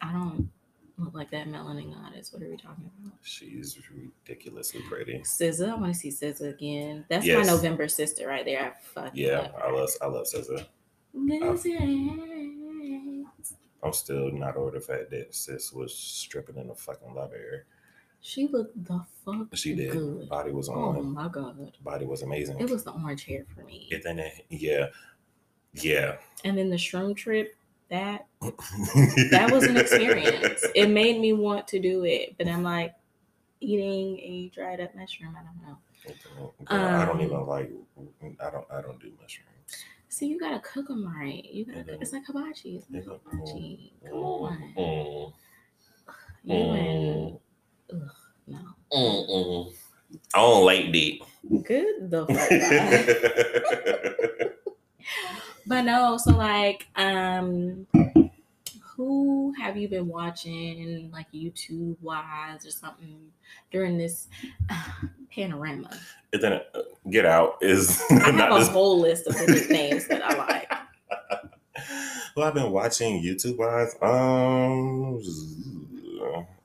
I 0.00 0.12
don't 0.12 0.50
look 0.98 1.14
like 1.14 1.30
that 1.30 1.48
melanin 1.48 1.92
goddess. 1.94 2.32
What 2.32 2.42
are 2.42 2.48
we 2.50 2.56
talking 2.56 2.90
about? 3.00 3.14
She's 3.22 3.78
ridiculously 3.90 4.82
pretty. 4.82 5.18
SZA, 5.20 5.70
I 5.70 5.74
want 5.76 5.94
to 5.94 5.98
see 5.98 6.10
SZA 6.10 6.50
again. 6.54 7.04
That's 7.08 7.24
Yes. 7.26 7.46
my 7.46 7.52
November 7.52 7.88
sister 7.88 8.28
right 8.28 8.44
there. 8.44 8.62
I 8.66 8.72
fucking 8.94 9.12
Yeah, 9.24 9.38
love 9.38 9.54
I 9.62 9.70
love 9.70 9.90
I 10.02 10.06
love 10.06 10.26
SZA. 10.26 10.66
I'm 13.82 13.92
still 13.92 14.30
not 14.32 14.56
over 14.56 14.70
the 14.72 14.80
fact 14.80 15.10
that 15.10 15.34
sis 15.34 15.72
was 15.72 15.94
stripping 15.94 16.56
in 16.56 16.68
the 16.68 16.74
fucking 16.74 17.14
library. 17.14 17.62
She 18.26 18.46
looked 18.48 18.82
the 18.86 19.04
fuck 19.22 19.48
She 19.54 19.74
did. 19.74 19.90
good. 19.92 20.30
Body 20.30 20.50
was 20.50 20.70
on. 20.70 20.96
Oh 20.96 21.02
my 21.02 21.28
god. 21.28 21.72
Body 21.82 22.06
was 22.06 22.22
amazing. 22.22 22.58
It 22.58 22.70
was 22.70 22.82
the 22.82 22.92
orange 22.92 23.26
hair 23.26 23.44
for 23.54 23.62
me. 23.64 23.86
And 23.92 24.02
then 24.02 24.18
it- 24.18 24.46
yeah, 24.48 24.86
yeah. 25.74 26.16
And 26.42 26.56
then 26.56 26.70
the 26.70 26.76
shroom 26.76 27.14
trip, 27.14 27.54
that 27.90 28.26
that 29.30 29.50
was 29.52 29.64
an 29.64 29.76
experience. 29.76 30.64
it 30.74 30.88
made 30.88 31.20
me 31.20 31.34
want 31.34 31.68
to 31.68 31.78
do 31.78 32.04
it, 32.04 32.34
but 32.38 32.48
I'm 32.48 32.62
like 32.62 32.94
eating 33.60 34.18
a 34.20 34.48
dried 34.54 34.80
up 34.80 34.94
mushroom. 34.94 35.36
I 35.38 35.42
don't 35.44 35.60
know. 35.68 36.54
Girl, 36.64 36.78
I 36.86 37.04
don't 37.04 37.16
Um, 37.16 37.20
even 37.20 37.46
like. 37.46 37.70
I 38.40 38.50
don't. 38.50 38.66
I 38.70 38.80
don't 38.80 38.98
do 39.00 39.12
mushrooms. 39.20 39.84
See, 40.08 40.28
you 40.28 40.40
gotta 40.40 40.60
cook 40.60 40.88
them 40.88 41.06
right. 41.14 41.44
You 41.44 41.66
gotta. 41.66 41.80
Mhm. 41.92 42.00
It's 42.00 42.12
like 42.14 42.24
hibachi. 42.26 42.76
It's 42.76 42.90
like 42.90 43.04
Mhm. 43.04 43.20
hibachi. 43.30 43.92
Come 44.08 44.16
on. 44.18 44.74
Mm, 44.78 45.32
You 46.44 46.54
and 46.54 47.38
ugh, 47.92 48.10
no. 48.46 48.58
mm, 48.92 49.28
mm. 49.30 49.72
I 50.34 50.38
don't 50.38 50.64
like 50.64 50.92
that. 50.92 51.18
Good 51.64 52.10
the 52.10 52.26
fuck. 52.34 52.50
But 55.66 55.82
no, 55.82 56.16
so 56.18 56.32
like, 56.36 56.86
um, 56.96 57.86
who 58.96 59.52
have 59.58 59.76
you 59.76 59.88
been 59.88 60.08
watching, 60.08 61.10
like 61.12 61.26
YouTube 61.32 61.96
wise 62.00 62.64
or 62.66 62.70
something, 62.70 63.18
during 63.70 63.98
this 63.98 64.28
uh, 64.70 64.90
panorama? 65.34 65.90
And 66.32 66.42
then 66.42 66.52
uh, 66.74 66.80
Get 67.10 67.26
Out 67.26 67.56
is 67.62 68.02
I 68.10 68.30
have 68.30 68.52
a 68.52 68.58
this. 68.58 68.68
whole 68.68 69.00
list 69.00 69.26
of 69.26 69.36
different 69.36 69.70
names 69.70 70.06
that 70.08 70.22
I 70.22 70.34
like. 70.36 70.70
Well, 72.36 72.48
I've 72.48 72.54
been 72.54 72.72
watching 72.72 73.22
YouTube 73.22 73.58
wise. 73.58 73.94
Um, 74.02 75.20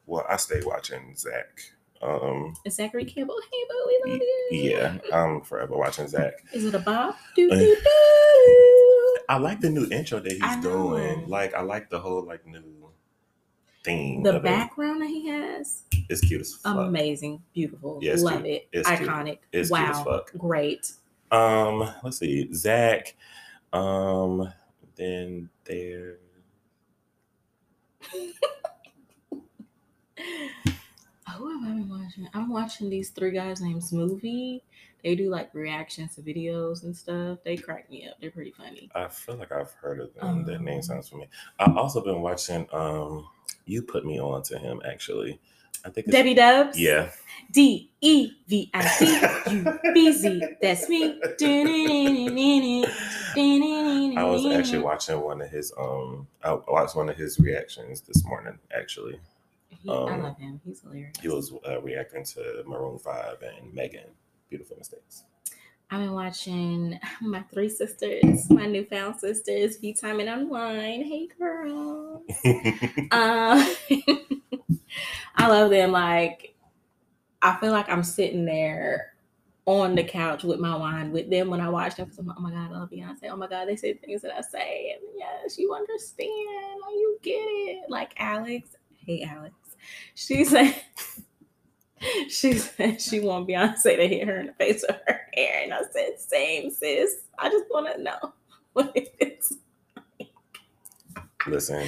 well, 0.09 0.25
I 0.29 0.37
stay 0.37 0.61
watching 0.65 1.15
Zach. 1.15 1.61
Um, 2.01 2.55
Is 2.65 2.75
Zachary 2.75 3.05
Campbell? 3.05 3.35
Hey, 3.51 3.63
but 3.67 3.77
we 3.87 4.11
love 4.13 4.21
you. 4.21 4.47
yeah, 4.51 4.97
I'm 5.13 5.41
forever 5.41 5.75
watching 5.77 6.07
Zach. 6.07 6.33
Is 6.53 6.65
it 6.65 6.73
a 6.73 6.79
bop? 6.79 7.17
Do, 7.35 7.51
Uh, 7.51 7.55
do, 7.55 7.75
do. 7.75 9.17
I 9.27 9.37
like 9.37 9.59
the 9.59 9.69
new 9.69 9.85
intro 9.91 10.19
that 10.19 10.31
he's 10.31 10.55
doing. 10.63 11.27
Like, 11.27 11.53
I 11.53 11.61
like 11.61 11.89
the 11.89 11.99
whole 11.99 12.23
like 12.25 12.45
new 12.47 12.89
theme. 13.83 14.23
The 14.23 14.39
background 14.39 15.01
that 15.01 15.09
he 15.09 15.27
has, 15.27 15.83
it. 15.91 16.05
It's 16.09 16.21
cute 16.21 16.41
as 16.41 16.55
fuck. 16.55 16.77
amazing, 16.87 17.43
beautiful, 17.53 17.99
Yeah, 18.01 18.15
love 18.17 18.43
cute. 18.43 18.45
it, 18.47 18.67
It's 18.71 18.89
iconic. 18.89 19.39
It's 19.51 19.69
wow, 19.69 20.23
great. 20.37 20.93
Um, 21.31 21.93
let's 22.03 22.17
see, 22.17 22.51
Zach. 22.53 23.15
Um, 23.73 24.51
then 24.95 25.49
there. 25.65 26.17
Who 31.37 31.49
have 31.61 31.63
I 31.63 31.73
been 31.73 31.87
watching? 31.89 32.27
I'm 32.33 32.49
watching 32.49 32.89
these 32.89 33.09
three 33.11 33.31
guys 33.31 33.61
named 33.61 33.81
Smoothie. 33.81 34.61
They 35.03 35.15
do 35.15 35.29
like 35.29 35.53
reactions 35.53 36.15
to 36.15 36.21
videos 36.21 36.83
and 36.83 36.95
stuff. 36.95 37.37
They 37.45 37.55
crack 37.55 37.89
me 37.89 38.07
up. 38.09 38.15
They're 38.19 38.31
pretty 38.31 38.51
funny. 38.51 38.89
I 38.93 39.07
feel 39.07 39.35
like 39.35 39.51
I've 39.51 39.71
heard 39.73 39.99
of 40.01 40.13
them. 40.15 40.43
that 40.45 40.59
name 40.61 40.77
Um, 40.77 40.81
sounds 40.81 41.07
familiar. 41.07 41.29
I've 41.59 41.77
also 41.77 42.03
been 42.03 42.21
watching. 42.21 42.67
Um, 42.73 43.27
you 43.65 43.81
put 43.81 44.05
me 44.05 44.19
on 44.19 44.43
to 44.43 44.57
him 44.57 44.81
actually. 44.85 45.39
I 45.85 45.89
think 45.89 46.07
it's, 46.07 46.13
Debbie 46.15 46.33
Dubs. 46.33 46.77
Yeah, 46.77 47.09
D 47.53 47.89
E 48.01 48.31
V 48.49 48.69
I 48.73 48.81
T 48.97 49.05
U 49.55 49.79
B 49.93 50.11
Z. 50.11 50.41
That's 50.61 50.89
me. 50.89 51.17
I 54.17 54.23
was 54.25 54.45
actually 54.47 54.79
watching 54.83 55.21
one 55.21 55.41
of 55.41 55.49
his. 55.49 55.71
Um, 55.79 56.27
I 56.43 56.53
watched 56.67 56.97
one 56.97 57.07
of 57.09 57.15
his 57.15 57.39
reactions 57.39 58.01
this 58.01 58.25
morning. 58.25 58.59
Actually, 58.77 59.19
He, 59.69 59.89
I 59.89 59.93
um, 59.93 60.23
love 60.23 60.37
him. 60.37 60.59
He's 60.65 60.81
hilarious. 60.81 61.15
he 61.21 61.27
was 61.27 61.53
uh, 61.67 61.81
reacting 61.81 62.25
to 62.25 62.63
Maroon 62.65 62.99
Five 62.99 63.41
and 63.41 63.73
Megan. 63.73 64.09
Beautiful 64.49 64.77
mistakes. 64.77 65.23
I've 65.91 66.01
been 66.01 66.13
watching 66.13 66.99
my 67.21 67.41
three 67.51 67.69
sisters, 67.69 68.49
my 68.49 68.65
newfound 68.65 69.19
sisters, 69.19 69.77
View 69.77 69.93
Time 69.93 70.19
and 70.19 70.29
Unwind. 70.29 71.05
Hey, 71.05 71.27
girl. 71.37 72.23
Um, 73.11 73.75
I 75.35 75.47
love 75.47 75.71
them. 75.71 75.91
Like, 75.91 76.53
I 77.41 77.55
feel 77.59 77.71
like 77.71 77.89
I'm 77.89 78.03
sitting 78.03 78.45
there 78.45 79.13
on 79.65 79.95
the 79.95 80.03
couch 80.03 80.43
with 80.43 80.59
my 80.59 80.75
wine 80.75 81.11
with 81.11 81.29
them 81.29 81.49
when 81.49 81.61
I 81.61 81.69
watch 81.69 81.95
them. 81.95 82.11
I'm 82.17 82.27
like, 82.27 82.37
oh 82.37 82.41
my 82.41 82.51
God, 82.51 82.71
I 82.71 82.77
love 82.79 82.89
Beyonce. 82.89 83.29
Oh 83.29 83.37
my 83.37 83.47
God, 83.47 83.67
they 83.67 83.75
say 83.75 83.93
things 83.93 84.21
that 84.21 84.35
I 84.35 84.41
say. 84.41 84.93
And 84.93 85.01
yes, 85.15 85.57
you 85.57 85.73
understand. 85.73 86.29
Oh, 86.29 86.91
you 86.91 87.19
get 87.23 87.31
it. 87.31 87.89
Like 87.89 88.13
Alex. 88.17 88.75
Hey, 89.05 89.23
Alex. 89.23 89.55
She 90.15 90.45
said, 90.45 90.75
she 92.29 92.53
said 92.53 93.01
she 93.01 93.19
want 93.19 93.47
Beyonce 93.47 93.95
to 93.97 94.07
hit 94.07 94.27
her 94.27 94.39
in 94.39 94.47
the 94.47 94.53
face 94.53 94.83
with 94.87 94.99
her 95.07 95.21
hair. 95.33 95.63
And 95.63 95.73
I 95.73 95.81
said, 95.91 96.19
same, 96.19 96.71
sis. 96.71 97.21
I 97.37 97.49
just 97.49 97.65
want 97.69 97.93
to 97.95 98.01
know 98.01 98.33
what 98.73 98.91
it 98.95 99.15
is. 99.19 99.57
Listen, 101.47 101.87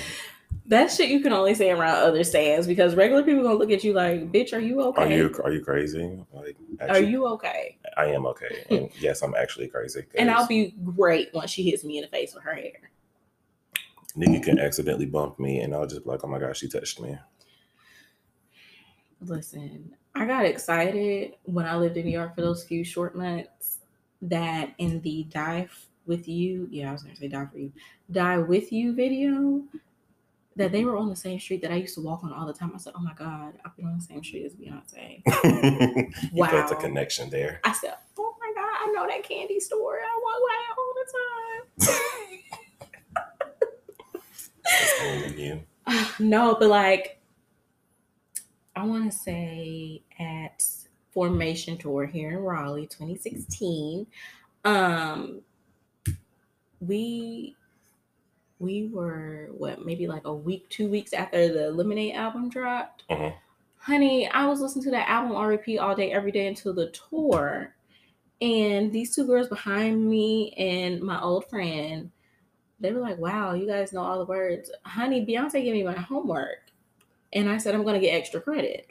That 0.67 0.89
shit 0.89 1.09
you 1.09 1.19
can 1.19 1.33
only 1.33 1.53
say 1.53 1.71
around 1.71 1.97
other 1.97 2.23
stans 2.23 2.65
because 2.65 2.95
regular 2.95 3.21
people 3.23 3.43
gonna 3.43 3.55
look 3.55 3.71
at 3.71 3.83
you 3.83 3.91
like, 3.93 4.31
bitch, 4.31 4.53
are 4.53 4.59
you 4.59 4.81
okay? 4.83 5.01
are 5.03 5.09
you 5.09 5.41
are 5.43 5.51
you 5.51 5.61
crazy? 5.61 6.17
Like, 6.31 6.55
Are 6.89 7.01
you 7.01 7.27
okay? 7.27 7.77
I 7.97 8.05
am 8.05 8.25
okay. 8.27 8.65
And 8.69 8.89
yes, 8.99 9.21
I'm 9.21 9.35
actually 9.35 9.67
crazy. 9.67 10.05
And 10.15 10.31
I'll 10.31 10.47
be 10.47 10.73
great 10.95 11.33
once 11.33 11.51
she 11.51 11.63
hits 11.63 11.83
me 11.83 11.97
in 11.97 12.03
the 12.03 12.07
face 12.07 12.33
with 12.33 12.43
her 12.45 12.55
hair. 12.55 12.91
Nicki 14.15 14.39
can 14.39 14.59
accidentally 14.59 15.05
bump 15.05 15.39
me, 15.39 15.59
and 15.59 15.73
I'll 15.73 15.87
just 15.87 16.03
be 16.03 16.09
like, 16.09 16.21
"Oh 16.23 16.27
my 16.27 16.39
gosh, 16.39 16.59
she 16.59 16.67
touched 16.67 16.99
me." 16.99 17.17
Listen, 19.21 19.95
I 20.15 20.25
got 20.25 20.45
excited 20.45 21.35
when 21.43 21.65
I 21.65 21.75
lived 21.75 21.97
in 21.97 22.05
New 22.05 22.11
York 22.11 22.35
for 22.35 22.41
those 22.41 22.63
few 22.63 22.83
short 22.83 23.15
months 23.15 23.79
that 24.23 24.73
in 24.77 25.01
the 25.01 25.23
die 25.29 25.67
with 26.05 26.27
you, 26.27 26.67
yeah, 26.71 26.89
I 26.89 26.93
was 26.93 27.03
gonna 27.03 27.15
say 27.15 27.27
die 27.27 27.45
for 27.51 27.59
you, 27.59 27.71
die 28.11 28.39
with 28.39 28.71
you 28.71 28.93
video, 28.93 29.63
that 30.55 30.71
they 30.71 30.83
were 30.83 30.97
on 30.97 31.09
the 31.09 31.15
same 31.15 31.39
street 31.39 31.61
that 31.61 31.71
I 31.71 31.75
used 31.75 31.95
to 31.95 32.01
walk 32.01 32.23
on 32.23 32.33
all 32.33 32.45
the 32.45 32.53
time. 32.53 32.71
I 32.73 32.77
said, 32.77 32.93
Oh 32.95 33.01
my 33.01 33.13
God, 33.13 33.53
I've 33.63 33.75
been 33.77 33.85
on 33.85 33.97
the 33.97 34.03
same 34.03 34.23
street 34.23 34.45
as 34.45 34.55
Beyonce. 34.55 35.21
you 36.33 36.45
felt 36.45 36.71
a 36.71 36.75
connection 36.75 37.29
there. 37.29 37.61
I 37.63 37.71
said, 37.73 37.93
Oh 38.17 38.35
my 38.39 38.51
God, 38.55 38.63
I 38.65 38.91
know 38.93 39.07
that 39.07 39.23
candy 39.23 39.59
store. 39.59 39.99
I 39.99 40.19
walk 40.23 40.41
by 40.47 40.55
it 40.57 40.75
all 40.77 40.93
the 40.95 41.97
time. 41.97 42.39
You. 45.37 45.61
no, 46.19 46.55
but 46.59 46.69
like 46.69 47.20
I 48.75 48.85
want 48.85 49.11
to 49.11 49.17
say 49.17 50.01
at 50.19 50.63
Formation 51.11 51.77
Tour 51.77 52.05
here 52.05 52.31
in 52.31 52.37
Raleigh 52.37 52.87
2016, 52.87 54.07
um 54.63 55.41
we 56.79 57.55
we 58.59 58.87
were 58.93 59.49
what 59.57 59.85
maybe 59.85 60.07
like 60.07 60.25
a 60.25 60.33
week, 60.33 60.69
two 60.69 60.87
weeks 60.87 61.13
after 61.13 61.51
the 61.51 61.71
Lemonade 61.71 62.13
album 62.13 62.49
dropped. 62.49 63.03
Mhm. 63.09 63.33
Honey, 63.77 64.27
I 64.29 64.45
was 64.45 64.61
listening 64.61 64.85
to 64.85 64.91
that 64.91 65.09
album 65.09 65.35
on 65.35 65.47
repeat 65.47 65.79
all 65.79 65.95
day, 65.95 66.11
every 66.11 66.31
day 66.31 66.47
until 66.47 66.73
the 66.73 66.91
tour. 66.91 67.73
And 68.39 68.91
these 68.91 69.15
two 69.15 69.25
girls 69.25 69.47
behind 69.47 70.07
me 70.07 70.51
and 70.53 71.01
my 71.01 71.19
old 71.21 71.49
friend, 71.49 72.11
they 72.79 72.91
were 72.91 73.01
like, 73.01 73.17
wow, 73.17 73.53
you 73.53 73.67
guys 73.67 73.93
know 73.93 74.01
all 74.01 74.19
the 74.19 74.25
words. 74.25 74.71
Honey, 74.85 75.25
Beyonce 75.25 75.63
gave 75.63 75.73
me 75.73 75.83
my 75.83 75.93
homework. 75.93 76.70
And 77.33 77.49
I 77.49 77.57
said, 77.57 77.75
I'm 77.75 77.83
going 77.83 77.99
to 77.99 78.05
get 78.05 78.13
extra 78.13 78.41
credit. 78.41 78.87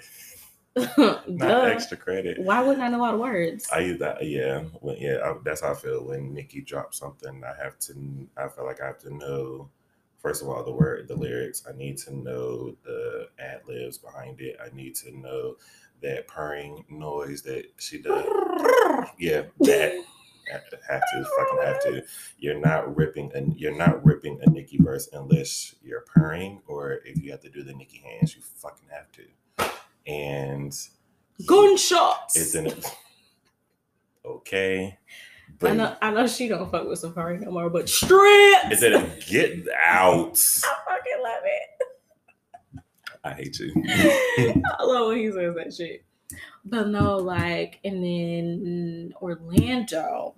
Not 0.97 1.69
extra 1.69 1.97
credit. 1.97 2.39
Why 2.39 2.63
wouldn't 2.63 2.83
I 2.83 2.89
know 2.89 3.05
all 3.05 3.13
the 3.13 3.19
words? 3.19 3.69
I 3.73 3.81
use 3.81 3.99
that. 3.99 4.25
Yeah, 4.25 4.61
when, 4.81 4.97
yeah. 4.99 5.19
I, 5.25 5.35
that's 5.45 5.63
how 5.63 5.73
I 5.73 5.75
feel 5.75 6.05
when 6.05 6.33
Nicki 6.33 6.61
drops 6.61 6.99
something. 6.99 7.43
I 7.45 7.63
have 7.63 7.79
to. 7.81 8.29
I 8.37 8.49
feel 8.49 8.65
like 8.65 8.81
I 8.81 8.87
have 8.87 8.99
to 9.01 9.15
know 9.15 9.69
First 10.21 10.43
of 10.43 10.49
all, 10.49 10.63
the 10.63 10.71
word, 10.71 11.09
the 11.09 11.17
lyrics. 11.17 11.65
I 11.69 11.77
need 11.77 11.97
to 11.99 12.15
know 12.15 12.77
the 12.85 13.29
ad 13.39 13.63
libs 13.67 13.97
behind 13.97 14.41
it. 14.41 14.59
I 14.63 14.75
need 14.75 14.95
to 14.97 15.17
know 15.17 15.57
that 16.03 16.29
purring 16.29 16.85
noise 16.91 17.43
that 17.43 17.67
she 17.79 18.01
does. 18.01 18.27
Yeah, 19.19 19.45
that 19.61 20.05
have 20.51 21.03
to 21.13 21.25
fucking 21.39 21.63
have 21.65 21.81
to. 21.83 22.05
You're 22.39 22.59
not 22.59 22.97
ripping 22.97 23.31
and 23.35 23.59
you're 23.59 23.77
not 23.77 24.05
ripping 24.05 24.39
a 24.43 24.51
Nicki 24.51 24.79
verse 24.79 25.09
unless 25.13 25.75
you're 25.83 26.03
purring 26.03 26.63
or 26.67 27.01
if 27.05 27.23
you 27.23 27.31
have 27.31 27.41
to 27.41 27.51
do 27.51 27.63
the 27.63 27.73
Nicki 27.73 27.99
hands, 27.99 28.35
you 28.35 28.43
fucking 28.43 28.89
have 28.91 29.11
to. 29.13 29.71
And 30.07 30.77
gunshots. 31.47 32.37
It's 32.37 32.55
in 32.55 32.67
it. 32.67 32.97
Okay. 34.25 34.99
But 35.59 35.73
I 35.73 35.75
know 35.75 35.97
I 36.01 36.11
know 36.11 36.27
she 36.27 36.49
don't 36.49 36.71
fuck 36.71 36.87
with 36.87 37.03
Safaree 37.03 37.41
no 37.41 37.51
more, 37.51 37.71
but 37.71 37.89
strips. 37.89 38.71
Is 38.71 38.83
it 38.83 39.27
get 39.27 39.67
out? 39.85 40.39
I 40.65 40.75
fucking 40.87 41.23
love 41.23 41.43
it. 41.45 42.83
I 43.23 43.33
hate 43.33 43.59
you. 43.59 43.73
I 44.79 44.85
love 44.85 45.09
when 45.09 45.19
he 45.19 45.31
says 45.31 45.55
that 45.55 45.75
shit. 45.75 46.05
But 46.65 46.89
no, 46.89 47.17
like, 47.17 47.81
and 47.85 48.03
then 48.05 49.13
Orlando, 49.21 50.37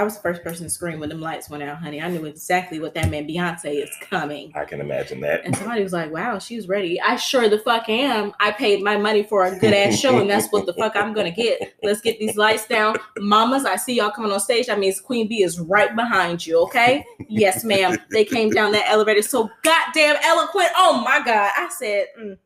I 0.00 0.02
was 0.02 0.16
the 0.16 0.22
first 0.22 0.42
person 0.42 0.64
to 0.64 0.70
scream 0.70 0.98
when 0.98 1.10
them 1.10 1.20
lights 1.20 1.50
went 1.50 1.62
out, 1.62 1.76
honey. 1.76 2.00
I 2.00 2.08
knew 2.08 2.24
exactly 2.24 2.80
what 2.80 2.94
that 2.94 3.10
meant. 3.10 3.28
Beyonce 3.28 3.84
is 3.84 3.90
coming. 4.00 4.50
I 4.54 4.64
can 4.64 4.80
imagine 4.80 5.20
that. 5.20 5.44
And 5.44 5.54
somebody 5.54 5.82
was 5.82 5.92
like, 5.92 6.10
wow, 6.10 6.38
she's 6.38 6.68
ready. 6.68 6.98
I 6.98 7.16
sure 7.16 7.50
the 7.50 7.58
fuck 7.58 7.86
am. 7.90 8.32
I 8.40 8.50
paid 8.50 8.82
my 8.82 8.96
money 8.96 9.22
for 9.22 9.44
a 9.44 9.58
good 9.58 9.74
ass 9.74 9.98
show, 9.98 10.18
and 10.18 10.30
that's 10.30 10.48
what 10.48 10.64
the 10.64 10.72
fuck 10.72 10.96
I'm 10.96 11.12
gonna 11.12 11.30
get. 11.30 11.74
Let's 11.82 12.00
get 12.00 12.18
these 12.18 12.38
lights 12.38 12.66
down. 12.66 12.96
Mamas, 13.18 13.66
I 13.66 13.76
see 13.76 13.96
y'all 13.96 14.10
coming 14.10 14.32
on 14.32 14.40
stage. 14.40 14.68
That 14.68 14.78
means 14.78 15.02
Queen 15.02 15.28
B 15.28 15.42
is 15.42 15.60
right 15.60 15.94
behind 15.94 16.46
you, 16.46 16.58
okay? 16.60 17.04
Yes, 17.28 17.62
ma'am. 17.62 17.98
They 18.10 18.24
came 18.24 18.48
down 18.48 18.72
that 18.72 18.88
elevator 18.88 19.20
so 19.20 19.50
goddamn 19.62 20.16
eloquent. 20.22 20.70
Oh 20.78 21.02
my 21.04 21.20
God. 21.22 21.50
I 21.54 21.68
said, 21.78 22.06
mm, 22.18 22.38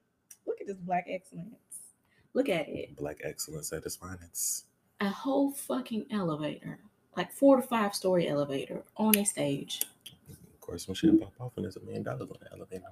look 0.44 0.60
at 0.60 0.66
this 0.66 0.78
black 0.78 1.06
excellence. 1.08 1.54
Look 2.32 2.48
at 2.48 2.68
it. 2.68 2.96
Black 2.96 3.20
excellence 3.22 3.72
at 3.72 3.86
its 3.86 3.94
finest. 3.94 4.64
A 5.00 5.08
whole 5.08 5.52
fucking 5.52 6.06
elevator 6.10 6.80
like 7.16 7.32
four 7.32 7.56
to 7.56 7.62
five 7.62 7.94
story 7.94 8.28
elevator 8.28 8.82
on 8.96 9.16
a 9.16 9.24
stage. 9.24 9.82
Of 10.30 10.60
course, 10.60 10.88
when 10.88 10.94
shit 10.94 11.20
pop 11.20 11.32
off 11.40 11.52
and 11.56 11.64
there's 11.64 11.76
a 11.76 11.80
million 11.80 12.02
dollars 12.02 12.22
on 12.30 12.36
the 12.40 12.52
elevator. 12.52 12.84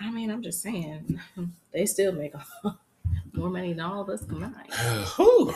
I 0.00 0.10
mean, 0.10 0.30
I'm 0.30 0.42
just 0.42 0.60
saying, 0.60 1.18
they 1.72 1.86
still 1.86 2.12
make 2.12 2.34
more 3.32 3.50
money 3.50 3.72
than 3.72 3.80
all 3.80 4.02
of 4.02 4.08
us 4.08 4.24
combined. 4.24 4.54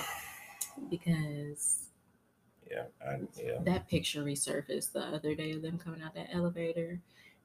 because 0.91 1.89
yeah, 2.71 2.85
I, 3.07 3.19
yeah, 3.37 3.59
that 3.65 3.89
picture 3.89 4.23
resurfaced 4.23 4.93
the 4.93 5.01
other 5.01 5.35
day 5.35 5.53
of 5.53 5.63
them 5.63 5.79
coming 5.79 6.03
out 6.03 6.15
that 6.15 6.29
elevator, 6.33 7.01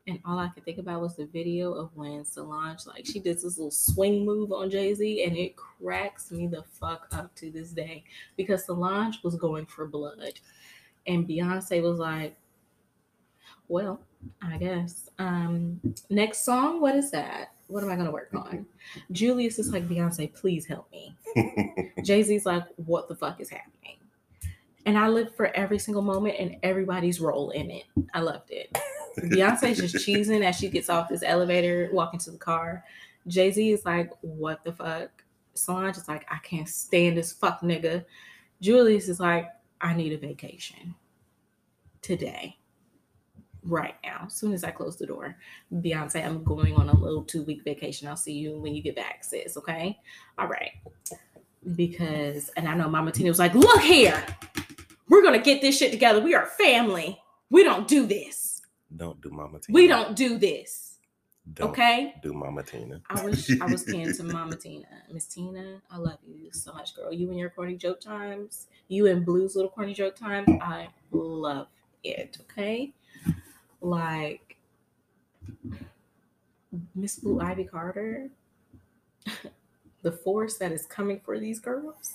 and 0.07 0.19
all 0.25 0.37
I 0.37 0.49
could 0.49 0.65
think 0.65 0.79
about 0.79 1.01
was 1.01 1.15
the 1.15 1.25
video 1.25 1.73
of 1.73 1.95
when 1.95 2.25
Solange, 2.25 2.85
like, 2.85 3.05
she 3.05 3.19
did 3.19 3.37
this 3.37 3.57
little 3.57 3.71
swing 3.71 4.25
move 4.25 4.51
on 4.51 4.69
Jay 4.69 4.93
Z, 4.93 5.23
and 5.23 5.37
it 5.37 5.55
cracks 5.55 6.31
me 6.31 6.47
the 6.47 6.63
fuck 6.63 7.07
up 7.11 7.33
to 7.35 7.49
this 7.49 7.71
day 7.71 8.03
because 8.35 8.65
Solange 8.65 9.19
was 9.23 9.35
going 9.35 9.65
for 9.65 9.87
blood, 9.87 10.39
and 11.07 11.27
Beyonce 11.27 11.81
was 11.81 11.99
like, 11.99 12.35
"Well, 13.67 14.01
I 14.41 14.57
guess." 14.57 15.09
Um, 15.19 15.79
next 16.09 16.43
song, 16.43 16.81
what 16.81 16.95
is 16.95 17.11
that? 17.11 17.53
What 17.67 17.83
am 17.83 17.89
I 17.89 17.95
gonna 17.95 18.11
work 18.11 18.33
on? 18.33 18.65
Julius 19.11 19.57
is 19.57 19.71
like, 19.71 19.87
Beyonce, 19.87 20.33
please 20.33 20.65
help 20.65 20.91
me. 20.91 21.15
Jay 22.03 22.21
Z's 22.23 22.45
like, 22.45 22.65
what 22.75 23.07
the 23.07 23.15
fuck 23.15 23.39
is 23.39 23.49
happening? 23.49 23.97
And 24.85 24.97
I 24.97 25.07
lived 25.07 25.35
for 25.35 25.47
every 25.55 25.79
single 25.79 26.01
moment 26.01 26.35
and 26.39 26.57
everybody's 26.61 27.21
role 27.21 27.51
in 27.51 27.71
it. 27.71 27.85
I 28.13 28.19
loved 28.19 28.51
it. 28.51 28.77
Beyonce's 29.17 29.79
just 29.79 29.95
cheesing 30.07 30.43
as 30.43 30.55
she 30.55 30.69
gets 30.69 30.89
off 30.89 31.09
this 31.09 31.23
elevator, 31.23 31.89
walking 31.93 32.19
to 32.21 32.31
the 32.31 32.37
car. 32.37 32.83
Jay 33.27 33.51
Z 33.51 33.71
is 33.71 33.85
like, 33.85 34.11
what 34.21 34.63
the 34.63 34.73
fuck? 34.73 35.23
Solange 35.53 35.97
is 35.97 36.07
like, 36.07 36.25
I 36.29 36.37
can't 36.43 36.67
stand 36.67 37.17
this 37.17 37.31
fuck 37.31 37.61
nigga. 37.61 38.05
Julius 38.61 39.07
is 39.09 39.19
like, 39.19 39.49
I 39.81 39.93
need 39.93 40.13
a 40.13 40.17
vacation 40.17 40.95
today, 42.01 42.57
right 43.63 43.95
now, 44.03 44.23
as 44.27 44.33
soon 44.33 44.53
as 44.53 44.63
I 44.63 44.71
close 44.71 44.97
the 44.97 45.05
door. 45.05 45.37
Beyonce, 45.73 46.25
I'm 46.25 46.43
going 46.43 46.73
on 46.75 46.89
a 46.89 46.95
little 46.95 47.23
two 47.23 47.43
week 47.43 47.63
vacation. 47.63 48.07
I'll 48.07 48.15
see 48.15 48.33
you 48.33 48.57
when 48.59 48.73
you 48.73 48.81
get 48.81 48.95
back, 48.95 49.23
sis. 49.23 49.57
Okay. 49.57 49.99
All 50.37 50.47
right. 50.47 50.71
Because, 51.75 52.49
and 52.57 52.67
I 52.67 52.75
know 52.75 52.89
Mama 52.89 53.11
Tina 53.11 53.29
was 53.29 53.39
like, 53.39 53.53
look 53.53 53.81
here, 53.81 54.21
we're 55.09 55.21
going 55.21 55.37
to 55.37 55.43
get 55.43 55.61
this 55.61 55.77
shit 55.77 55.91
together. 55.91 56.19
We 56.19 56.35
are 56.35 56.45
family. 56.45 57.19
We 57.49 57.63
don't 57.63 57.87
do 57.87 58.05
this. 58.05 58.52
Don't 58.95 59.19
do 59.21 59.29
Mama 59.29 59.59
Tina. 59.59 59.75
We 59.75 59.87
don't 59.87 60.15
do 60.15 60.37
this. 60.37 60.97
Don't 61.53 61.71
okay. 61.71 62.13
Do 62.23 62.33
Mama 62.33 62.63
Tina. 62.63 63.01
I 63.09 63.25
wish 63.25 63.49
I 63.59 63.65
was 63.65 63.83
kin 63.83 64.15
to 64.15 64.23
Mama 64.23 64.55
Tina. 64.55 64.87
Miss 65.11 65.25
Tina, 65.25 65.81
I 65.91 65.97
love 65.97 66.19
you 66.25 66.51
so 66.53 66.71
much, 66.73 66.95
girl. 66.95 67.11
You 67.11 67.29
and 67.29 67.37
your 67.37 67.49
corny 67.49 67.75
joke 67.75 67.99
times. 67.99 68.67
You 68.87 69.07
and 69.07 69.25
Blue's 69.25 69.55
little 69.55 69.71
corny 69.71 69.93
joke 69.93 70.15
times. 70.15 70.47
I 70.61 70.87
love 71.11 71.67
it. 72.03 72.37
Okay. 72.41 72.93
Like 73.81 74.57
Miss 76.95 77.17
Blue 77.17 77.41
Ivy 77.41 77.65
Carter. 77.65 78.29
the 80.01 80.11
force 80.11 80.57
that 80.57 80.71
is 80.71 80.85
coming 80.85 81.19
for 81.25 81.39
these 81.39 81.59
girls. 81.59 82.13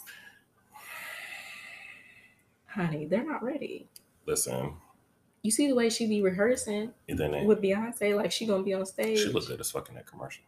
Honey, 2.67 3.05
they're 3.05 3.27
not 3.27 3.43
ready. 3.43 3.89
Listen, 4.27 4.75
you 5.43 5.51
see 5.51 5.69
the 5.69 5.75
way 5.75 5.89
she 5.89 6.07
be 6.07 6.23
rehearsing 6.23 6.93
with 7.09 7.63
Beyonce, 7.63 8.17
like 8.17 8.33
she 8.33 8.47
gonna 8.47 8.63
be 8.63 8.75
on 8.75 8.87
stage. 8.87 9.19
She 9.19 9.29
look 9.29 9.47
good 9.47 9.61
as 9.61 9.71
fucking 9.71 9.95
that 9.95 10.07
commercial. 10.07 10.45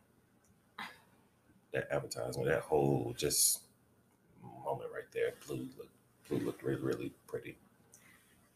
That 1.72 1.86
advertisement, 1.90 2.48
that 2.48 2.62
whole 2.62 3.14
just 3.16 3.60
moment 4.64 4.90
right 4.92 5.04
there. 5.12 5.34
Blue 5.46 5.68
look, 5.78 5.88
Blue 6.28 6.38
looked 6.38 6.62
really, 6.62 6.82
really 6.82 7.12
pretty. 7.26 7.56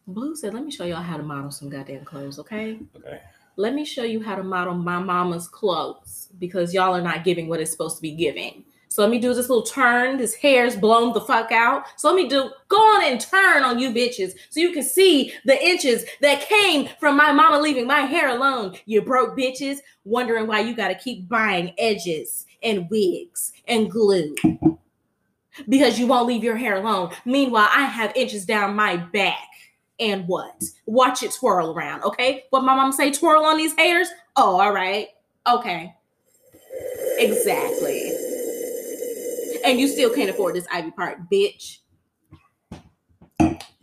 Blue 0.06 0.34
said, 0.34 0.52
"Let 0.52 0.64
me 0.64 0.70
show 0.70 0.84
y'all 0.84 1.02
how 1.02 1.16
to 1.16 1.22
model 1.22 1.50
some 1.50 1.70
goddamn 1.70 2.04
clothes, 2.04 2.38
okay? 2.40 2.78
Okay. 2.96 3.20
Let 3.56 3.74
me 3.74 3.84
show 3.84 4.02
you 4.02 4.20
how 4.22 4.34
to 4.34 4.42
model 4.42 4.74
my 4.74 4.98
mama's 4.98 5.46
clothes 5.48 6.28
because 6.38 6.74
y'all 6.74 6.94
are 6.94 7.00
not 7.00 7.24
giving 7.24 7.48
what 7.48 7.60
it's 7.60 7.70
supposed 7.70 7.96
to 7.96 8.02
be 8.02 8.12
giving." 8.12 8.64
So 8.94 9.02
let 9.02 9.10
me 9.10 9.18
do 9.18 9.34
this 9.34 9.48
little 9.48 9.64
turn. 9.64 10.20
His 10.20 10.36
hair's 10.36 10.76
blown 10.76 11.12
the 11.12 11.20
fuck 11.20 11.50
out. 11.50 11.82
So 11.96 12.06
let 12.06 12.14
me 12.14 12.28
do 12.28 12.48
go 12.68 12.76
on 12.76 13.02
and 13.02 13.20
turn 13.20 13.64
on 13.64 13.80
you 13.80 13.90
bitches 13.90 14.34
so 14.50 14.60
you 14.60 14.70
can 14.70 14.84
see 14.84 15.32
the 15.44 15.60
inches 15.60 16.04
that 16.20 16.42
came 16.42 16.88
from 17.00 17.16
my 17.16 17.32
mama 17.32 17.58
leaving 17.58 17.88
my 17.88 18.02
hair 18.02 18.28
alone. 18.28 18.76
You 18.86 19.02
broke 19.02 19.36
bitches 19.36 19.78
wondering 20.04 20.46
why 20.46 20.60
you 20.60 20.76
got 20.76 20.88
to 20.88 20.94
keep 20.94 21.28
buying 21.28 21.74
edges 21.76 22.46
and 22.62 22.88
wigs 22.88 23.52
and 23.66 23.90
glue 23.90 24.36
because 25.68 25.98
you 25.98 26.06
won't 26.06 26.28
leave 26.28 26.44
your 26.44 26.56
hair 26.56 26.76
alone. 26.76 27.10
Meanwhile, 27.24 27.70
I 27.72 27.86
have 27.86 28.14
inches 28.14 28.46
down 28.46 28.76
my 28.76 28.96
back. 28.96 29.48
And 29.98 30.28
what? 30.28 30.62
Watch 30.86 31.24
it 31.24 31.32
twirl 31.32 31.72
around, 31.72 32.04
okay? 32.04 32.44
What 32.50 32.62
my 32.62 32.76
mom 32.76 32.92
say, 32.92 33.10
twirl 33.10 33.44
on 33.44 33.56
these 33.56 33.74
haters? 33.74 34.08
Oh, 34.36 34.60
all 34.60 34.72
right. 34.72 35.08
Okay. 35.48 35.92
Exactly 37.18 38.13
and 39.64 39.80
you 39.80 39.88
still 39.88 40.14
can't 40.14 40.30
afford 40.30 40.54
this 40.54 40.66
Ivy 40.72 40.90
Park, 40.92 41.18
bitch. 41.32 41.78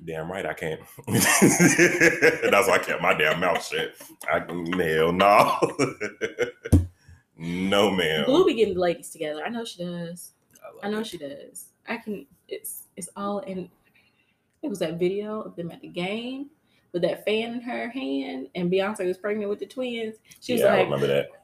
Damn 0.03 0.31
right 0.31 0.45
I 0.45 0.53
can't. 0.53 0.81
That's 1.07 2.67
why 2.67 2.75
I 2.75 2.79
kept 2.79 3.01
my 3.01 3.13
damn 3.13 3.39
mouth 3.39 3.63
shut. 3.63 3.93
I 4.31 4.39
hell 4.39 5.11
no. 5.11 5.57
no 7.37 7.91
ma'am. 7.91 8.25
Blue 8.25 8.45
be 8.45 8.55
getting 8.55 8.73
the 8.73 8.79
ladies 8.79 9.11
together. 9.11 9.43
I 9.45 9.49
know 9.49 9.63
she 9.63 9.83
does. 9.83 10.31
I, 10.83 10.87
I 10.87 10.89
know 10.89 11.01
it. 11.01 11.07
she 11.07 11.17
does. 11.17 11.67
I 11.87 11.97
can 11.97 12.25
it's 12.47 12.87
it's 12.95 13.09
all 13.15 13.39
in 13.39 13.69
it 14.63 14.69
was 14.69 14.79
that 14.79 14.97
video 14.97 15.41
of 15.41 15.55
them 15.55 15.71
at 15.71 15.81
the 15.81 15.87
game 15.87 16.49
with 16.93 17.03
that 17.03 17.23
fan 17.23 17.53
in 17.53 17.61
her 17.61 17.89
hand 17.89 18.47
and 18.55 18.71
Beyonce 18.71 19.05
was 19.05 19.17
pregnant 19.17 19.49
with 19.49 19.59
the 19.59 19.65
twins. 19.65 20.15
She 20.39 20.53
was 20.53 20.61
yeah, 20.61 20.67
like, 20.67 20.79
I 20.79 20.83
remember 20.83 21.07
that 21.07 21.40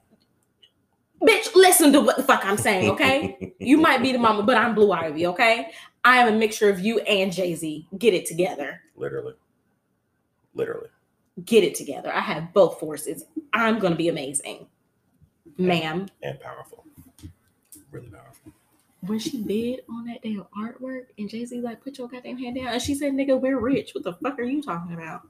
bitch, 1.21 1.55
listen 1.55 1.91
to 1.93 2.01
what 2.01 2.17
the 2.17 2.23
fuck 2.23 2.45
I'm 2.45 2.57
saying, 2.57 2.89
okay? 2.91 3.53
you 3.59 3.77
might 3.81 4.01
be 4.01 4.11
the 4.11 4.19
mama, 4.19 4.43
but 4.43 4.57
I'm 4.57 4.75
Blue 4.75 4.91
Ivy, 4.91 5.27
okay? 5.27 5.71
I 6.03 6.17
am 6.17 6.33
a 6.33 6.37
mixture 6.37 6.69
of 6.69 6.79
you 6.79 6.99
and 6.99 7.33
Jay 7.33 7.55
Z. 7.55 7.87
Get 7.97 8.13
it 8.13 8.25
together. 8.25 8.81
Literally. 8.95 9.33
Literally. 10.53 10.89
Get 11.45 11.63
it 11.63 11.75
together. 11.75 12.13
I 12.13 12.21
have 12.21 12.53
both 12.53 12.79
forces. 12.79 13.25
I'm 13.53 13.79
going 13.79 13.93
to 13.93 13.97
be 13.97 14.09
amazing, 14.09 14.67
ma'am. 15.57 16.07
And 16.23 16.39
powerful. 16.39 16.85
Really 17.91 18.07
powerful. 18.07 18.53
When 19.01 19.19
she 19.19 19.41
bid 19.43 19.81
on 19.89 20.05
that 20.05 20.23
damn 20.23 20.45
artwork 20.57 21.07
and 21.17 21.29
Jay 21.29 21.45
Z, 21.45 21.61
like, 21.61 21.83
put 21.83 21.97
your 21.97 22.07
goddamn 22.07 22.37
hand 22.37 22.55
down, 22.55 22.67
and 22.67 22.81
she 22.81 22.95
said, 22.95 23.13
nigga, 23.13 23.39
we're 23.39 23.59
rich. 23.59 23.93
What 23.93 24.03
the 24.03 24.13
fuck 24.13 24.39
are 24.39 24.43
you 24.43 24.61
talking 24.61 24.93
about? 24.93 25.21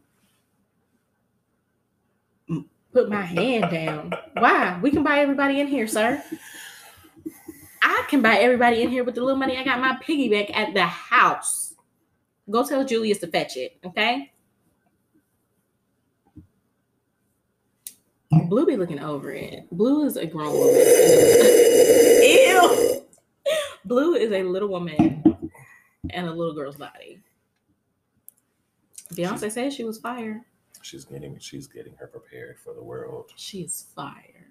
Put 2.93 3.09
my 3.09 3.21
hand 3.21 3.71
down. 3.71 4.13
Why? 4.33 4.79
We 4.81 4.91
can 4.91 5.03
buy 5.03 5.19
everybody 5.19 5.59
in 5.59 5.67
here, 5.67 5.87
sir. 5.87 6.23
I 7.81 8.05
can 8.09 8.21
buy 8.21 8.37
everybody 8.37 8.81
in 8.81 8.89
here 8.89 9.03
with 9.03 9.15
the 9.15 9.21
little 9.21 9.37
money 9.37 9.57
I 9.57 9.63
got 9.63 9.79
my 9.79 9.97
piggy 10.01 10.29
bank 10.29 10.51
at 10.53 10.73
the 10.73 10.85
house. 10.85 11.75
Go 12.49 12.65
tell 12.65 12.85
Julius 12.85 13.19
to 13.19 13.27
fetch 13.27 13.57
it, 13.57 13.77
okay? 13.85 14.31
Blue 18.49 18.65
be 18.65 18.75
looking 18.75 18.99
over 18.99 19.31
it. 19.31 19.69
Blue 19.71 20.05
is 20.05 20.17
a 20.17 20.25
grown 20.25 20.53
woman. 20.53 20.75
Ew. 22.23 23.05
Blue 23.85 24.15
is 24.15 24.31
a 24.31 24.43
little 24.43 24.69
woman 24.69 25.23
and 26.09 26.27
a 26.27 26.33
little 26.33 26.53
girl's 26.53 26.77
body. 26.77 27.21
Beyonce 29.13 29.51
said 29.51 29.73
she 29.73 29.83
was 29.83 29.99
fire. 29.99 30.45
She's 30.81 31.05
getting 31.05 31.37
she's 31.39 31.67
getting 31.67 31.93
her 31.95 32.07
prepared 32.07 32.59
for 32.59 32.73
the 32.73 32.83
world. 32.83 33.31
She's 33.35 33.85
fire. 33.95 34.47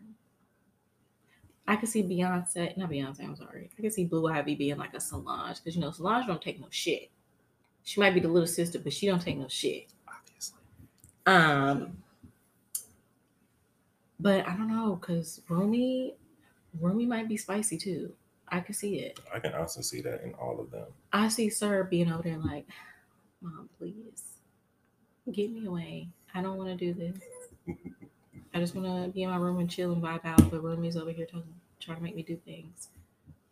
I 1.69 1.77
could 1.77 1.89
see 1.89 2.03
Beyonce, 2.03 2.77
not 2.77 2.91
Beyonce, 2.91 3.25
I'm 3.25 3.37
sorry. 3.37 3.71
I 3.77 3.83
could 3.83 3.93
see 3.93 4.05
Blue 4.05 4.29
Ivy 4.29 4.55
being 4.55 4.77
like 4.77 4.95
a 4.95 5.01
Solange 5.01 5.57
because 5.57 5.75
you 5.75 5.81
know 5.81 5.91
Solange 5.91 6.27
don't 6.27 6.41
take 6.41 6.61
no 6.61 6.69
shit. 6.71 7.11
She 7.83 8.01
might 8.01 8.15
be 8.15 8.21
the 8.21 8.29
little 8.29 8.47
sister, 8.47 8.79
but 8.79 8.93
she 8.93 9.07
don't 9.07 9.21
take 9.21 9.39
no 9.39 9.49
shit. 9.49 9.87
Obviously. 10.09 10.59
Um, 11.27 11.99
but 14.21 14.47
I 14.47 14.57
don't 14.57 14.69
know 14.69 14.97
because 14.97 15.41
Rumi, 15.49 16.15
Rumi 16.81 17.07
might 17.07 17.29
be 17.29 17.37
spicy 17.37 17.79
too. 17.79 18.13
I 18.49 18.61
could 18.61 18.77
see 18.77 19.01
it. 19.01 19.19
I 19.35 19.41
can 19.41 19.55
also 19.55 19.81
see 19.81 20.01
that 20.03 20.23
in 20.23 20.35
all 20.35 20.61
of 20.61 20.71
them. 20.71 20.87
I 21.13 21.29
see 21.29 21.51
Sir 21.51 21.83
being 21.85 22.13
over 22.13 22.23
there 22.23 22.39
like, 22.39 22.67
Mom, 23.41 23.69
please 23.79 24.36
get 25.33 25.51
me 25.51 25.67
away. 25.67 26.09
I 26.35 26.43
don't 26.43 26.57
want 26.57 26.71
to 26.71 26.77
do 26.77 26.93
this. 26.95 27.77
I 28.55 28.59
just 28.61 28.75
want 28.75 29.05
to 29.05 29.13
be 29.13 29.23
in 29.23 29.31
my 29.31 29.37
room 29.37 29.59
and 29.59 29.71
chill 29.71 29.93
and 29.93 30.03
vibe 30.03 30.25
out. 30.25 30.51
But 30.51 30.63
Rumi's 30.63 30.97
over 30.97 31.11
here 31.11 31.27
talking, 31.27 31.55
trying 31.81 31.99
to 31.99 32.03
make 32.03 32.17
me 32.17 32.23
do 32.23 32.37
things. 32.45 32.89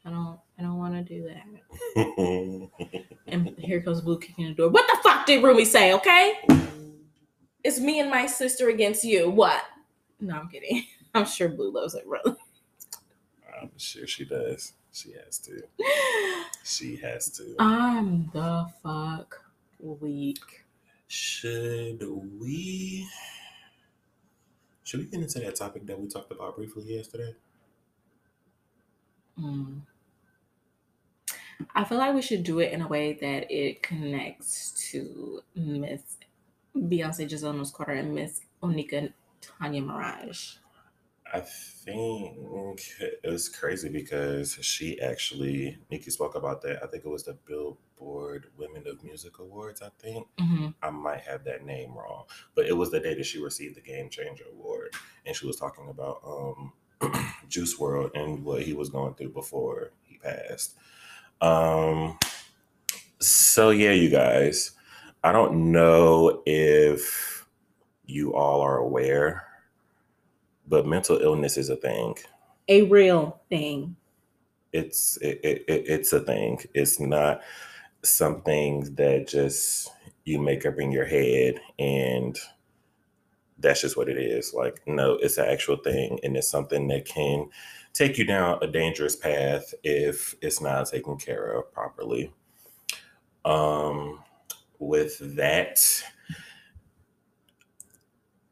I 0.04 0.10
don't. 0.10 0.38
I 0.58 0.62
don't 0.62 0.78
want 0.78 0.94
to 0.94 1.02
do 1.02 1.28
that. 1.28 2.70
And 3.26 3.48
here 3.58 3.80
comes 3.80 4.02
Blue 4.02 4.18
kicking 4.18 4.48
the 4.48 4.54
door. 4.54 4.68
What 4.68 4.86
the 4.86 4.98
fuck 5.02 5.26
did 5.26 5.42
Rumi 5.42 5.64
say? 5.64 5.94
Okay, 5.94 6.34
it's 7.64 7.80
me 7.80 8.00
and 8.00 8.10
my 8.10 8.26
sister 8.26 8.68
against 8.68 9.04
you. 9.04 9.30
What? 9.30 9.62
No, 10.20 10.34
I'm 10.36 10.48
kidding. 10.48 10.84
I'm 11.14 11.26
sure 11.26 11.48
Blue 11.48 11.72
loves 11.72 11.94
it, 11.94 12.06
really. 12.06 12.36
I'm 13.60 13.70
sure 13.78 14.06
she 14.06 14.24
does. 14.24 14.74
She 14.92 15.12
has 15.12 15.38
to. 15.40 15.62
She 16.66 16.96
has 16.96 17.28
to. 17.32 17.56
I'm 17.58 18.30
the 18.32 18.66
fuck 18.82 19.44
weak. 19.78 20.63
Should 21.14 22.02
we? 22.40 23.06
Should 24.82 24.98
we 24.98 25.06
get 25.06 25.20
into 25.20 25.38
that 25.38 25.54
topic 25.54 25.86
that 25.86 26.00
we 26.00 26.08
talked 26.08 26.32
about 26.32 26.56
briefly 26.56 26.82
yesterday? 26.86 27.36
Mm. 29.38 29.82
I 31.72 31.84
feel 31.84 31.98
like 31.98 32.16
we 32.16 32.20
should 32.20 32.42
do 32.42 32.58
it 32.58 32.72
in 32.72 32.82
a 32.82 32.88
way 32.88 33.12
that 33.12 33.48
it 33.48 33.80
connects 33.80 34.72
to 34.90 35.40
Miss 35.54 36.16
Beyonce 36.76 37.30
Giselle 37.30 37.64
Carter 37.72 37.92
and 37.92 38.12
Miss 38.12 38.40
Onika 38.60 39.12
Tanya 39.40 39.82
Maraj. 39.82 40.56
I 41.34 41.40
think 41.40 42.36
it 43.00 43.20
was 43.28 43.48
crazy 43.48 43.88
because 43.88 44.56
she 44.62 45.00
actually, 45.00 45.78
Nicki 45.90 46.10
spoke 46.10 46.36
about 46.36 46.62
that. 46.62 46.82
I 46.82 46.86
think 46.86 47.04
it 47.04 47.08
was 47.08 47.24
the 47.24 47.34
Billboard 47.34 48.46
Women 48.56 48.86
of 48.86 49.02
Music 49.02 49.40
Awards, 49.40 49.82
I 49.82 49.88
think. 50.00 50.28
hmm 50.38 50.68
I 50.82 50.90
might 50.90 51.22
have 51.22 51.44
that 51.44 51.64
name 51.66 51.94
wrong, 51.94 52.24
but 52.54 52.66
it 52.66 52.76
was 52.76 52.90
the 52.90 53.00
day 53.00 53.14
that 53.14 53.26
she 53.26 53.42
received 53.42 53.76
the 53.76 53.80
Game 53.80 54.10
Changer 54.10 54.44
Award. 54.52 54.94
And 55.26 55.34
she 55.34 55.46
was 55.46 55.56
talking 55.56 55.88
about 55.88 56.20
um, 56.24 56.72
Juice 57.48 57.76
WRLD 57.78 58.10
and 58.14 58.44
what 58.44 58.62
he 58.62 58.72
was 58.74 58.90
going 58.90 59.14
through 59.14 59.30
before 59.30 59.92
he 60.02 60.18
passed. 60.18 60.76
Um, 61.40 62.18
so, 63.20 63.70
yeah, 63.70 63.92
you 63.92 64.10
guys, 64.10 64.72
I 65.24 65.32
don't 65.32 65.72
know 65.72 66.42
if 66.46 67.46
you 68.06 68.34
all 68.34 68.60
are 68.60 68.78
aware, 68.78 69.46
but 70.66 70.86
mental 70.86 71.18
illness 71.18 71.56
is 71.56 71.70
a 71.70 71.76
thing. 71.76 72.16
A 72.68 72.82
real 72.82 73.40
thing. 73.48 73.96
It's 74.72 75.16
it, 75.18 75.40
it, 75.44 75.64
it- 75.68 75.84
it's 75.88 76.12
a 76.12 76.20
thing. 76.20 76.60
It's 76.74 76.98
not 77.00 77.42
something 78.02 78.94
that 78.96 79.28
just 79.28 79.90
you 80.24 80.40
make 80.40 80.66
up 80.66 80.78
in 80.78 80.92
your 80.92 81.06
head 81.06 81.60
and 81.78 82.38
that's 83.58 83.80
just 83.82 83.96
what 83.96 84.08
it 84.08 84.18
is. 84.18 84.52
Like 84.54 84.82
no, 84.86 85.14
it's 85.14 85.38
an 85.38 85.46
actual 85.46 85.76
thing, 85.76 86.18
and 86.22 86.36
it's 86.36 86.48
something 86.48 86.88
that 86.88 87.06
can 87.06 87.48
take 87.92 88.18
you 88.18 88.24
down 88.24 88.58
a 88.62 88.66
dangerous 88.66 89.16
path 89.16 89.72
if 89.84 90.34
it's 90.42 90.60
not 90.60 90.88
taken 90.88 91.16
care 91.16 91.52
of 91.52 91.72
properly. 91.72 92.32
Um, 93.44 94.22
with 94.78 95.18
that, 95.36 95.78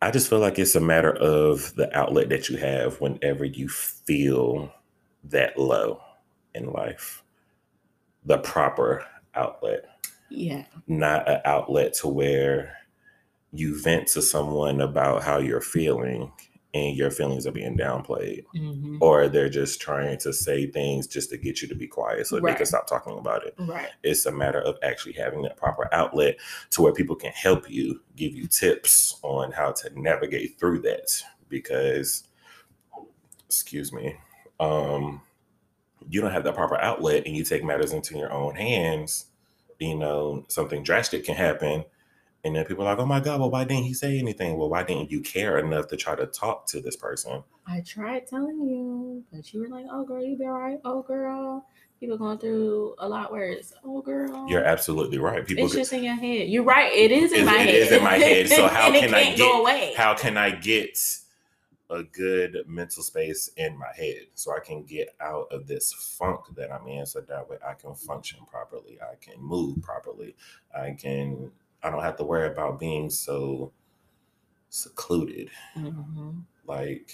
I 0.02 0.10
just 0.10 0.28
feel 0.28 0.40
like 0.40 0.58
it's 0.58 0.74
a 0.74 0.80
matter 0.80 1.12
of 1.14 1.74
the 1.76 1.96
outlet 1.96 2.28
that 2.30 2.48
you 2.48 2.56
have 2.58 3.00
whenever 3.00 3.44
you 3.44 3.68
feel 3.68 4.72
that 5.24 5.56
low 5.58 6.00
in 6.54 6.72
life. 6.72 7.22
The 8.24 8.38
proper 8.38 9.04
outlet, 9.34 9.84
Yeah. 10.28 10.64
not 10.88 11.28
an 11.28 11.40
outlet 11.44 11.94
to 11.94 12.08
where 12.08 12.76
you 13.52 13.80
vent 13.80 14.08
to 14.08 14.22
someone 14.22 14.80
about 14.80 15.22
how 15.22 15.38
you're 15.38 15.60
feeling 15.60 16.32
and 16.74 16.96
your 16.96 17.10
feelings 17.10 17.46
are 17.46 17.52
being 17.52 17.76
downplayed 17.76 18.44
hmm 18.52 18.98
or 19.00 19.26
they're 19.26 19.48
just 19.48 19.80
trying 19.80 20.16
to 20.16 20.32
say 20.32 20.66
things 20.66 21.08
just 21.08 21.28
to 21.30 21.36
get 21.36 21.60
you 21.60 21.66
to 21.66 21.74
be 21.74 21.88
quiet 21.88 22.24
so 22.26 22.36
they 22.38 22.54
can 22.54 22.66
stop 22.66 22.86
talking 22.86 23.18
about 23.18 23.44
it 23.44 23.54
Right. 23.58 23.88
it's 24.04 24.26
a 24.26 24.30
matter 24.32 24.60
of 24.60 24.76
actually 24.82 25.14
having 25.14 25.42
that 25.42 25.56
proper 25.56 25.88
outlet 25.92 26.36
to 26.70 26.82
where 26.82 26.92
people 26.92 27.16
can 27.16 27.32
help 27.32 27.68
you, 27.70 28.00
give 28.16 28.36
you 28.36 28.46
tips 28.46 29.18
on 29.22 29.50
how 29.52 29.72
to 29.72 29.90
navigate 30.00 30.58
through 30.58 30.80
that. 30.82 31.10
Because, 31.48 32.24
excuse 33.46 33.92
me, 33.92 34.16
um, 34.60 35.20
you 36.08 36.20
don't 36.20 36.32
have 36.32 36.44
that 36.44 36.54
proper 36.54 36.76
outlet 36.80 37.24
and 37.26 37.36
you 37.36 37.44
take 37.44 37.64
matters 37.64 37.92
into 37.92 38.16
your 38.16 38.32
own 38.32 38.54
hands, 38.54 39.26
you 39.78 39.96
know, 39.96 40.44
something 40.48 40.82
drastic 40.82 41.24
can 41.24 41.34
happen. 41.34 41.84
And 42.44 42.56
then 42.56 42.64
people 42.64 42.84
are 42.84 42.90
like, 42.90 42.98
oh 42.98 43.06
my 43.06 43.20
God, 43.20 43.38
well, 43.38 43.50
why 43.50 43.62
didn't 43.64 43.84
he 43.84 43.94
say 43.94 44.18
anything? 44.18 44.56
Well, 44.56 44.68
why 44.68 44.82
didn't 44.82 45.12
you 45.12 45.20
care 45.20 45.58
enough 45.58 45.86
to 45.88 45.96
try 45.96 46.16
to 46.16 46.26
talk 46.26 46.66
to 46.68 46.80
this 46.80 46.96
person? 46.96 47.44
I 47.66 47.80
tried 47.82 48.26
telling 48.26 48.60
you, 48.68 49.22
but 49.32 49.52
you 49.54 49.60
were 49.60 49.68
like, 49.68 49.86
"Oh, 49.88 50.04
girl, 50.04 50.24
you 50.24 50.36
be 50.36 50.44
all 50.46 50.58
right." 50.60 50.80
Oh, 50.84 51.02
girl, 51.02 51.64
people 52.00 52.18
going 52.18 52.38
through 52.38 52.96
a 52.98 53.08
lot 53.08 53.30
worse. 53.30 53.72
Oh, 53.84 54.02
girl, 54.02 54.48
You're 54.48 54.64
absolutely 54.64 55.18
right. 55.18 55.46
People, 55.46 55.66
It's 55.66 55.74
just 55.74 55.92
in 55.92 56.02
your 56.02 56.16
head. 56.16 56.48
You're 56.48 56.64
right. 56.64 56.92
It 56.92 57.12
is 57.12 57.32
in 57.32 57.42
It- 57.42 57.46
my 57.46 57.60
it 57.62 57.66
head. 57.66 57.74
is 57.76 57.92
in 57.92 58.02
my 58.02 58.16
head. 58.18 58.48
So 58.48 58.66
how 58.66 58.90
can 59.00 59.14
I 59.14 59.24
get- 59.26 59.38
go 59.38 59.60
away? 59.60 59.94
how 59.96 60.14
can 60.14 60.36
I 60.36 60.50
get 60.50 60.98
a 61.90 62.02
good 62.02 62.64
mental 62.66 63.02
space 63.04 63.50
in 63.56 63.76
my 63.78 63.92
head 63.94 64.26
so 64.34 64.50
I 64.56 64.60
can 64.60 64.82
get 64.82 65.14
out 65.20 65.46
of 65.52 65.66
this 65.68 65.92
funk 65.92 66.40
that 66.56 66.72
I'm 66.72 66.88
in 66.88 67.04
so 67.06 67.20
that 67.20 67.48
way 67.48 67.58
I 67.64 67.74
can 67.74 67.94
function 67.94 68.40
properly, 68.50 68.98
I 69.00 69.14
can 69.20 69.40
move 69.40 69.82
properly, 69.82 70.34
I 70.74 70.92
can 70.92 71.52
I 71.82 71.90
don't 71.90 72.02
have 72.02 72.16
to 72.16 72.24
worry 72.24 72.46
about 72.48 72.78
being 72.78 73.10
so 73.10 73.72
secluded. 74.68 75.50
Mhm. 75.76 76.44
Like 76.66 77.12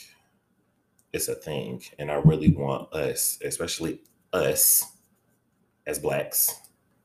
it's 1.13 1.29
a 1.29 1.35
thing 1.35 1.83
and 1.99 2.11
I 2.11 2.17
really 2.17 2.53
want 2.53 2.93
us, 2.93 3.39
especially 3.43 4.03
us 4.33 4.85
as 5.87 5.99
blacks. 5.99 6.55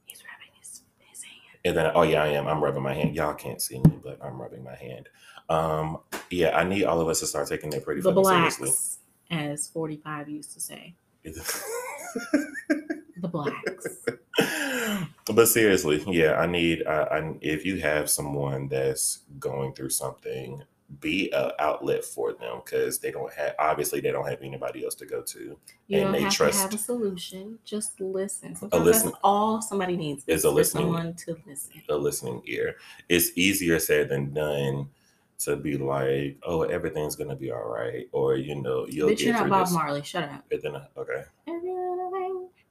He's 0.05 0.21
rubbing 0.23 0.53
his, 0.59 0.81
his 0.99 1.23
hand. 1.23 1.35
And 1.63 1.77
then, 1.77 1.91
oh 1.95 2.01
yeah, 2.03 2.21
I 2.23 2.27
am. 2.27 2.47
I'm 2.47 2.61
rubbing 2.63 2.83
my 2.83 2.93
hand. 2.93 3.15
Y'all 3.15 3.33
can't 3.33 3.61
see 3.61 3.79
me, 3.79 3.99
but 4.03 4.19
I'm 4.23 4.39
rubbing 4.41 4.63
my 4.63 4.75
hand. 4.75 5.07
Um, 5.49 5.99
yeah, 6.29 6.57
I 6.57 6.63
need 6.65 6.83
all 6.83 6.99
of 6.99 7.07
us 7.07 7.21
to 7.21 7.27
start 7.27 7.47
taking 7.47 7.71
it 7.73 7.83
pretty 7.85 8.01
The 8.01 8.11
blacks, 8.11 8.57
seriously. 8.57 8.77
as 9.31 9.67
45 9.69 10.29
used 10.29 10.53
to 10.53 10.59
say. 10.59 10.95
The 13.23 13.29
blacks. 13.29 13.87
but 15.33 15.45
seriously, 15.47 16.03
yeah, 16.07 16.33
I 16.33 16.45
need. 16.45 16.85
I, 16.85 17.03
I 17.03 17.33
if 17.41 17.65
you 17.65 17.79
have 17.79 18.09
someone 18.09 18.67
that's 18.67 19.19
going 19.39 19.73
through 19.73 19.91
something, 19.91 20.61
be 20.99 21.31
an 21.31 21.51
outlet 21.59 22.03
for 22.03 22.33
them 22.33 22.61
because 22.63 22.99
they 22.99 23.11
don't 23.11 23.31
have. 23.33 23.55
Obviously, 23.59 24.01
they 24.01 24.11
don't 24.11 24.27
have 24.27 24.41
anybody 24.41 24.83
else 24.83 24.95
to 24.95 25.05
go 25.05 25.21
to. 25.21 25.57
You 25.87 25.99
And 25.99 26.13
they 26.13 26.25
trust- 26.29 26.61
have 26.61 26.73
a 26.73 26.77
solution. 26.77 27.59
Just 27.63 27.99
listen. 28.01 28.55
Sometimes 28.55 28.83
listen- 28.83 29.07
that's 29.11 29.19
all 29.23 29.61
somebody 29.61 29.95
needs 29.95 30.25
Is 30.27 30.43
a 30.43 30.51
listening- 30.51 30.83
someone 30.87 31.13
to 31.25 31.37
listen. 31.47 31.81
a 31.89 31.95
listening 31.95 32.41
ear. 32.45 32.75
It's 33.07 33.31
easier 33.37 33.79
said 33.79 34.09
than 34.09 34.33
done 34.33 34.89
to 35.39 35.55
be 35.55 35.77
like, 35.77 36.37
"Oh, 36.43 36.63
everything's 36.63 37.15
gonna 37.15 37.35
be 37.35 37.51
all 37.51 37.67
right," 37.67 38.07
or 38.11 38.35
you 38.35 38.55
know, 38.61 38.85
you'll 38.89 39.09
get 39.09 39.21
you're 39.21 39.33
not 39.33 39.49
Bob 39.49 39.65
this. 39.67 39.73
Marley. 39.73 40.03
Shut 40.03 40.23
up. 40.25 40.43
But 40.49 40.61
then, 40.61 40.75
okay. 40.97 41.23
Everything 41.47 41.77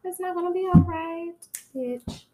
is 0.07 0.21
not 0.21 0.35
gonna 0.35 0.53
be 0.53 0.69
all 0.75 0.81
right, 0.83 1.35
bitch. 1.75 2.25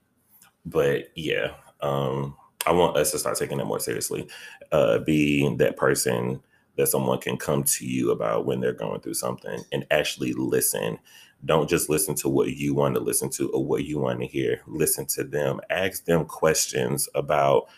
but 0.67 1.11
yeah 1.17 1.53
um 1.83 2.37
i 2.67 2.73
want 2.73 2.97
us 2.97 3.11
to 3.13 3.19
start 3.19 3.37
taking 3.39 3.61
it 3.61 3.65
more 3.67 3.81
seriously 3.81 4.29
uh 4.73 4.99
be 5.01 5.55
that 5.57 5.77
person 5.77 6.41
that 6.77 6.89
someone 6.89 7.19
can 7.19 7.37
come 7.37 7.63
to 7.65 7.87
you 7.87 8.11
about 8.11 8.47
when 8.47 8.61
they're 8.61 8.73
going 8.73 9.01
through 9.01 9.15
something 9.15 9.61
and 9.73 9.87
actually 9.91 10.33
listen 10.35 10.99
don't 11.45 11.69
just 11.71 11.89
listen 11.89 12.15
to 12.15 12.29
what 12.29 12.49
you 12.57 12.75
want 12.75 12.95
to 12.95 13.01
listen 13.01 13.31
to 13.31 13.51
or 13.51 13.65
what 13.65 13.85
you 13.85 13.99
want 13.99 14.21
to 14.21 14.27
hear 14.27 14.61
listen 14.67 15.07
to 15.07 15.25
them 15.25 15.61
ask 15.71 16.05
them 16.07 16.25
questions 16.25 17.09
about 17.15 17.69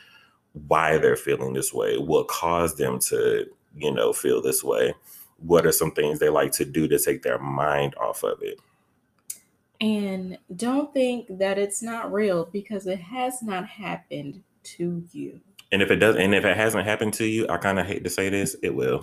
why 0.68 0.98
they're 0.98 1.16
feeling 1.16 1.52
this 1.52 1.72
way 1.74 1.98
what 1.98 2.28
caused 2.28 2.78
them 2.78 2.98
to 2.98 3.46
you 3.76 3.92
know, 3.92 4.12
feel 4.12 4.42
this 4.42 4.64
way? 4.64 4.94
What 5.38 5.66
are 5.66 5.72
some 5.72 5.92
things 5.92 6.18
they 6.18 6.28
like 6.28 6.52
to 6.52 6.64
do 6.64 6.88
to 6.88 6.98
take 6.98 7.22
their 7.22 7.38
mind 7.38 7.94
off 7.96 8.22
of 8.24 8.42
it? 8.42 8.60
And 9.80 10.36
don't 10.56 10.92
think 10.92 11.26
that 11.38 11.58
it's 11.58 11.82
not 11.82 12.12
real 12.12 12.44
because 12.44 12.86
it 12.86 13.00
has 13.00 13.42
not 13.42 13.66
happened 13.66 14.42
to 14.62 15.04
you. 15.12 15.40
And 15.72 15.80
if 15.82 15.90
it 15.90 15.96
does, 15.96 16.16
and 16.16 16.34
if 16.34 16.44
it 16.44 16.56
hasn't 16.56 16.84
happened 16.84 17.14
to 17.14 17.26
you, 17.26 17.46
I 17.48 17.56
kind 17.56 17.78
of 17.78 17.86
hate 17.86 18.04
to 18.04 18.10
say 18.10 18.28
this, 18.28 18.56
it 18.62 18.74
will. 18.74 19.02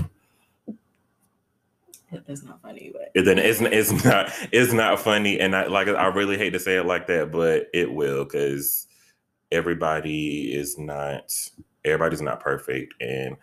That's 2.12 2.44
not 2.44 2.62
funny, 2.62 2.92
but 2.94 3.12
It 3.16 3.24
then 3.24 3.38
it's 3.38 3.60
it's 3.62 4.06
not 4.06 4.32
it's 4.52 4.72
not 4.72 5.00
funny, 5.00 5.40
and 5.40 5.56
I 5.56 5.68
like 5.68 5.88
I 5.88 6.08
really 6.08 6.38
hate 6.38 6.52
to 6.52 6.60
say 6.60 6.78
it 6.78 6.86
like 6.86 7.08
that, 7.08 7.32
but 7.32 7.68
it 7.74 7.92
will 7.92 8.24
because 8.24 8.88
everybody 9.52 10.54
is 10.54 10.78
not 10.78 11.34
everybody's 11.84 12.22
not 12.22 12.40
perfect, 12.40 12.94
and 13.02 13.36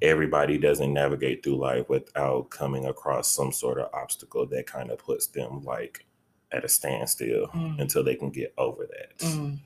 everybody 0.00 0.56
doesn't 0.56 0.94
navigate 0.94 1.42
through 1.42 1.56
life 1.56 1.88
without 1.88 2.48
coming 2.50 2.86
across 2.86 3.30
some 3.30 3.52
sort 3.52 3.78
of 3.78 3.90
obstacle 3.92 4.46
that 4.46 4.66
kind 4.66 4.90
of 4.90 4.98
puts 4.98 5.26
them 5.26 5.62
like 5.62 6.06
at 6.54 6.64
a 6.64 6.68
standstill 6.68 7.48
Mm. 7.48 7.80
until 7.80 8.02
they 8.04 8.14
can 8.14 8.30
get 8.30 8.54
over 8.56 8.86
that. 8.86 9.18
Mm, 9.26 9.58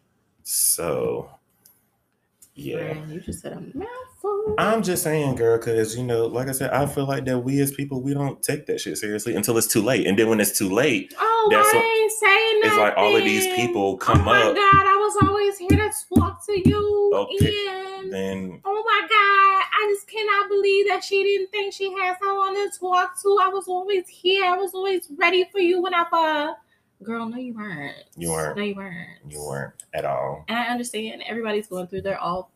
So, 0.42 1.31
yeah. 2.55 2.77
Brian, 2.94 3.11
you 3.11 3.20
just 3.20 3.40
said 3.42 3.53
a 3.53 3.61
mouthful. 3.79 4.55
I'm 4.59 4.83
just 4.83 5.03
saying, 5.03 5.37
girl, 5.37 5.59
because 5.59 5.96
you 5.96 6.03
know, 6.03 6.27
like 6.27 6.48
I 6.48 6.53
said, 6.53 6.70
I 6.70 6.87
feel 6.87 7.07
like 7.07 7.24
that 7.27 7.38
we 7.38 7.61
as 7.61 7.70
people 7.72 8.01
we 8.01 8.14
don't 8.14 8.42
take 8.42 8.66
that 8.66 8.81
shit 8.81 8.96
seriously 8.98 9.37
until 9.37 9.57
it's 9.59 9.66
too 9.68 9.83
late, 9.83 10.07
and 10.07 10.18
then 10.18 10.29
when 10.29 10.40
it's 10.40 10.57
too 10.59 10.68
late, 10.70 11.14
oh, 11.20 11.48
that's 11.51 11.68
I 11.72 11.77
what- 11.77 11.85
ain't 11.85 12.12
saying 12.12 12.61
it's 12.64 12.77
like 12.77 12.94
all 12.96 13.14
of 13.14 13.22
these 13.22 13.46
people 13.55 13.96
come 13.98 14.22
up. 14.22 14.27
oh 14.27 14.31
my 14.31 14.42
up. 14.51 14.57
God, 14.57 14.87
I 14.87 14.96
was 14.96 15.29
always 15.29 15.59
here 15.59 15.68
to 15.68 15.90
talk 16.16 16.44
to 16.46 16.68
you. 16.68 17.11
Okay, 17.14 17.66
And 17.98 18.12
then 18.12 18.61
oh 18.64 18.83
my 18.85 19.01
God, 19.03 19.64
I 19.81 19.94
just 19.94 20.09
cannot 20.09 20.48
believe 20.48 20.88
that 20.88 21.05
she 21.05 21.22
didn't 21.22 21.51
think 21.53 21.72
she 21.74 21.92
had 21.92 22.16
someone 22.20 22.55
to 22.55 22.70
talk 22.79 23.20
to. 23.22 23.38
I 23.40 23.48
was 23.48 23.68
always 23.68 24.09
here. 24.09 24.44
I 24.46 24.57
was 24.57 24.72
always 24.74 25.07
ready 25.16 25.44
for 25.53 25.61
you 25.61 25.81
whenever. 25.83 26.55
Girl, 27.02 27.28
no, 27.28 27.37
you 27.37 27.54
weren't. 27.54 27.94
You 28.16 28.30
weren't. 28.30 28.56
No, 28.56 28.62
you 28.64 28.74
weren't. 28.74 29.08
you 29.28 29.40
weren't 29.40 29.74
at 29.94 30.04
all. 30.04 30.44
And 30.48 30.58
I 30.58 30.64
understand 30.66 31.22
everybody's 31.26 31.68
going 31.68 31.87
through 31.87 32.02
their 32.02 32.18
all 32.18 32.50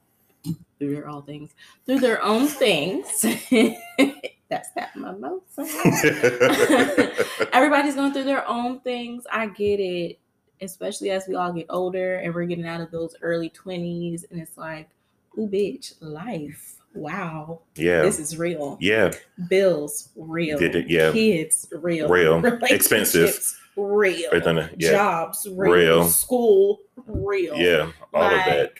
through 0.79 0.95
their 0.97 1.09
all 1.09 1.21
things 1.23 1.53
through 1.87 2.01
their 2.01 2.23
own 2.25 2.49
things. 2.49 3.07
That's 4.49 4.69
that 4.73 4.95
my 4.97 5.13
mouth. 5.13 5.43
Everybody's 7.53 7.95
going 7.95 8.13
through 8.13 8.25
their 8.25 8.47
own 8.49 8.81
things. 8.81 9.25
I 9.31 9.47
get 9.47 9.79
it, 9.81 10.19
especially 10.61 11.11
as 11.11 11.27
we 11.29 11.35
all 11.37 11.53
get 11.53 11.67
older 11.71 12.17
and 12.17 12.35
we're 12.35 12.45
getting 12.47 12.67
out 12.67 12.81
of 12.81 12.91
those 12.91 13.15
early 13.23 13.51
20s. 13.51 14.25
And 14.31 14.41
it's 14.41 14.57
like, 14.59 14.89
ooh, 15.39 15.49
bitch, 15.49 15.95
life. 16.01 16.77
Wow. 16.95 17.63
yeah, 17.77 18.03
This 18.03 18.19
is 18.19 18.37
real. 18.37 18.77
yeah, 18.81 19.13
Bills, 19.49 20.11
real. 20.15 20.59
Did 20.59 20.77
it- 20.77 20.91
yeah. 20.91 21.11
Kids, 21.13 21.67
real. 21.73 22.09
Real. 22.09 22.45
Expensive. 22.65 23.39
Real. 23.77 24.29
Everything, 24.33 24.69
yeah, 24.79 24.91
Jobs, 24.91 25.47
real. 25.51 25.73
Real. 25.73 26.05
School, 26.05 26.81
real. 27.07 27.57
yeah, 27.57 27.91
all 28.13 28.25
of 28.25 28.31
that. 28.31 28.73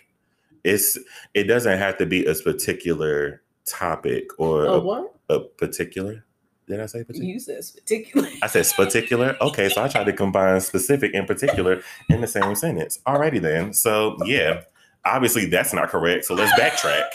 It's 0.65 0.99
it 1.35 1.45
doesn't 1.45 1.79
have 1.79 1.99
to 1.99 2.07
be 2.07 2.25
a 2.27 2.35
particular 2.35 3.43
topic 3.67 4.27
or 4.39 4.67
Oh, 4.67 4.73
a, 4.75 4.81
what? 4.81 5.15
a 5.29 5.41
particular. 5.41 6.25
Did 6.69 6.81
I 6.81 6.87
say 6.87 7.03
particular? 7.05 7.33
You 7.33 7.41
said 7.41 7.61
particular. 7.75 8.29
I 8.43 8.47
said 8.47 8.67
particular. 8.77 9.37
Okay, 9.41 9.69
so 9.69 9.83
I 9.83 9.89
tried 9.89 10.05
to 10.05 10.13
combine 10.13 10.61
specific 10.61 11.13
and 11.15 11.27
particular 11.27 11.83
in 12.09 12.21
the 12.21 12.27
same 12.29 12.55
sentence. 12.55 13.01
Alrighty 13.07 13.41
then. 13.43 13.73
So 13.73 14.17
yeah, 14.25 14.63
obviously 15.05 15.47
that's 15.47 15.73
not 15.73 15.89
correct. 15.89 16.25
So 16.27 16.35
let's 16.35 16.53
backtrack. 16.61 17.07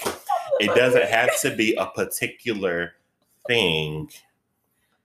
It 0.60 0.76
doesn't 0.76 1.06
have 1.06 1.40
to 1.42 1.56
be 1.56 1.76
a 1.76 1.86
particular 1.86 2.94
thing 3.48 4.10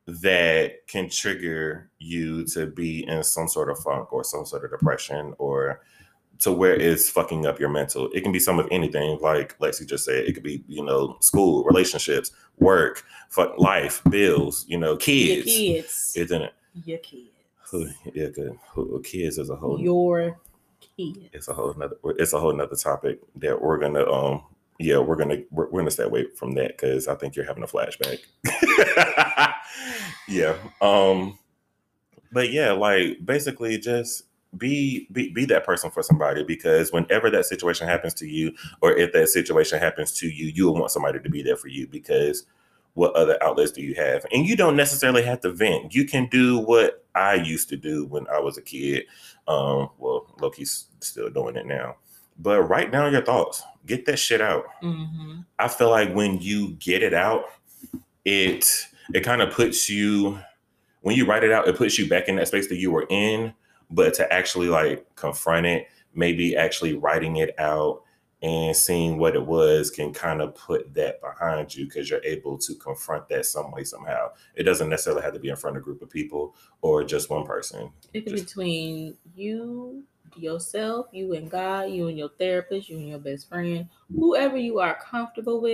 that 0.07 0.87
can 0.89 1.09
trigger 1.09 1.91
you 1.99 2.45
to 2.47 2.67
be 2.67 3.07
in 3.07 3.23
some 3.23 3.49
sort 3.49 3.71
of 3.71 3.79
funk 3.79 4.13
or 4.13 4.25
some 4.25 4.45
sort 4.45 4.65
of 4.65 4.71
depression 4.71 5.35
or 5.39 5.81
to 6.41 6.51
where 6.51 6.75
it's 6.75 7.09
fucking 7.09 7.47
up 7.47 7.61
your 7.61 7.69
mental. 7.69 8.11
It 8.13 8.23
can 8.23 8.33
be 8.33 8.41
some 8.41 8.59
of 8.59 8.67
anything, 8.73 9.19
like 9.21 9.57
Lexi 9.61 9.87
just 9.89 10.05
said. 10.05 10.25
It 10.25 10.33
could 10.33 10.43
be, 10.43 10.65
you 10.67 10.85
know, 10.85 11.17
school, 11.21 11.63
relationships, 11.65 12.33
work, 12.59 13.05
fuck 13.29 13.57
life, 13.59 14.03
bills, 14.11 14.65
you 14.69 14.77
know, 14.77 14.91
Your 14.93 14.97
kids. 14.99 15.45
kids. 15.47 16.13
Isn't 16.17 16.43
it? 16.43 16.53
Your 16.85 16.99
kids. 16.99 17.29
Yeah, 18.13 18.27
good. 18.29 18.59
Kids 19.05 19.39
is 19.39 19.51
a 19.51 19.57
whole 19.57 19.81
Your 19.81 20.39
kids. 20.97 21.19
it's 21.33 21.49
a 21.49 21.55
whole 21.55 21.73
nother 21.75 21.97
it's 22.19 22.33
a 22.33 22.39
whole 22.41 22.53
nother 22.53 22.77
topic 22.77 23.21
that 23.37 23.63
we're 23.63 23.79
gonna 23.79 24.05
um 24.13 24.43
yeah 24.79 24.99
we're 24.99 25.17
gonna 25.17 25.39
we're, 25.51 25.71
we're 25.71 25.81
gonna 25.81 25.91
stay 25.91 26.03
away 26.03 26.27
from 26.37 26.53
that 26.53 26.69
because 26.77 27.09
i 27.09 27.15
think 27.15 27.35
you're 27.35 27.47
having 27.47 27.63
a 27.63 27.67
flashback 27.67 28.19
yeah 30.29 30.55
um 30.81 31.39
but 32.33 32.51
yeah 32.51 32.73
like 32.73 33.19
basically 33.25 33.79
just 33.79 34.25
be, 34.59 35.09
be 35.11 35.31
be 35.31 35.47
that 35.47 35.65
person 35.65 35.91
for 35.91 36.03
somebody 36.03 36.45
because 36.45 36.93
whenever 36.93 37.31
that 37.31 37.47
situation 37.47 37.89
happens 37.89 38.13
to 38.13 38.27
you 38.27 38.53
or 38.83 38.93
if 38.93 39.11
that 39.13 39.29
situation 39.29 39.79
happens 39.79 40.13
to 40.13 40.29
you 40.29 40.53
you'll 40.55 40.75
want 40.75 40.91
somebody 40.91 41.19
to 41.19 41.31
be 41.31 41.43
there 41.43 41.57
for 41.57 41.69
you 41.69 41.87
because 41.87 42.45
what 42.93 43.15
other 43.15 43.43
outlets 43.43 43.73
do 43.73 43.81
you 43.81 43.95
have 43.95 44.27
and 44.31 44.47
you 44.47 44.55
don't 44.55 44.77
necessarily 44.77 45.23
have 45.23 45.41
to 45.41 45.51
vent 45.51 45.95
you 45.95 46.05
can 46.05 46.27
do 46.27 46.59
what 46.59 47.03
i 47.15 47.33
used 47.33 47.71
to 47.71 47.79
do 47.79 48.05
when 48.05 48.27
i 48.29 48.39
was 48.39 48.59
a 48.59 48.63
kid 48.63 49.05
um, 49.49 49.91
well, 49.99 50.27
Loki's 50.41 50.87
still 51.01 51.31
doing 51.31 51.57
it 51.57 51.67
now. 51.67 51.97
But 52.39 52.63
write 52.63 52.93
down 52.93 53.13
your 53.13 53.25
thoughts. 53.25 53.63
Get 53.87 54.07
that 54.07 54.19
shit 54.19 54.41
out. 54.41 54.65
Mm-hmm. 54.83 55.41
I 55.59 55.69
feel 55.69 55.91
like 55.91 56.15
when 56.15 56.41
you 56.41 56.73
get 56.75 57.03
it 57.03 57.15
out, 57.15 57.45
it 58.25 58.87
it 59.15 59.21
kind 59.21 59.43
of 59.43 59.53
puts 59.53 59.89
you 59.89 60.39
when 61.03 61.17
you 61.17 61.27
write 61.27 61.45
it 61.45 61.53
out, 61.53 61.69
it 61.69 61.77
puts 61.77 61.99
you 61.99 62.09
back 62.09 62.29
in 62.29 62.37
that 62.37 62.49
space 62.49 62.69
that 62.69 62.77
you 62.77 62.91
were 62.91 63.07
in. 63.11 63.55
But 63.91 64.15
to 64.15 64.33
actually 64.33 64.69
like 64.69 65.07
confront 65.17 65.67
it, 65.67 65.87
maybe 66.15 66.57
actually 66.57 66.95
writing 66.95 67.37
it 67.37 67.59
out 67.59 68.03
and 68.43 68.77
seeing 68.77 69.19
what 69.19 69.37
it 69.37 69.47
was 69.47 69.91
can 69.91 70.13
kind 70.13 70.43
of 70.43 70.55
put 70.55 70.95
that 70.95 71.21
behind 71.21 71.75
you 71.75 71.85
because 71.85 72.11
you're 72.11 72.25
able 72.25 72.59
to 72.59 72.75
confront 72.75 73.29
that 73.29 73.47
some 73.47 73.71
way 73.71 73.85
somehow. 73.85 74.29
It 74.57 74.65
doesn't 74.65 74.89
necessarily 74.89 75.23
have 75.23 75.35
to 75.35 75.39
be 75.39 75.49
in 75.49 75.57
front 75.57 75.77
of 75.77 75.83
a 75.83 75.85
group 75.85 76.03
of 76.03 76.11
people 76.11 76.57
or 76.81 77.05
just 77.05 77.31
one 77.31 77.47
person. 77.47 77.93
It 78.13 78.23
could 78.23 78.35
be 78.35 78.41
between 78.41 79.17
you, 79.37 80.03
yourself, 80.37 81.07
you 81.13 81.35
and 81.35 81.49
God, 81.49 81.91
you 81.91 82.09
and 82.09 82.19
your 82.19 82.31
therapist, 82.31 82.89
you 82.89 82.99
and 82.99 83.09
your 83.09 83.21
best 83.21 83.49
friend, 83.49 83.89
whoever 84.13 84.57
you 84.57 84.81
are 84.81 84.99
comfortable 85.01 85.61
with. 85.61 85.71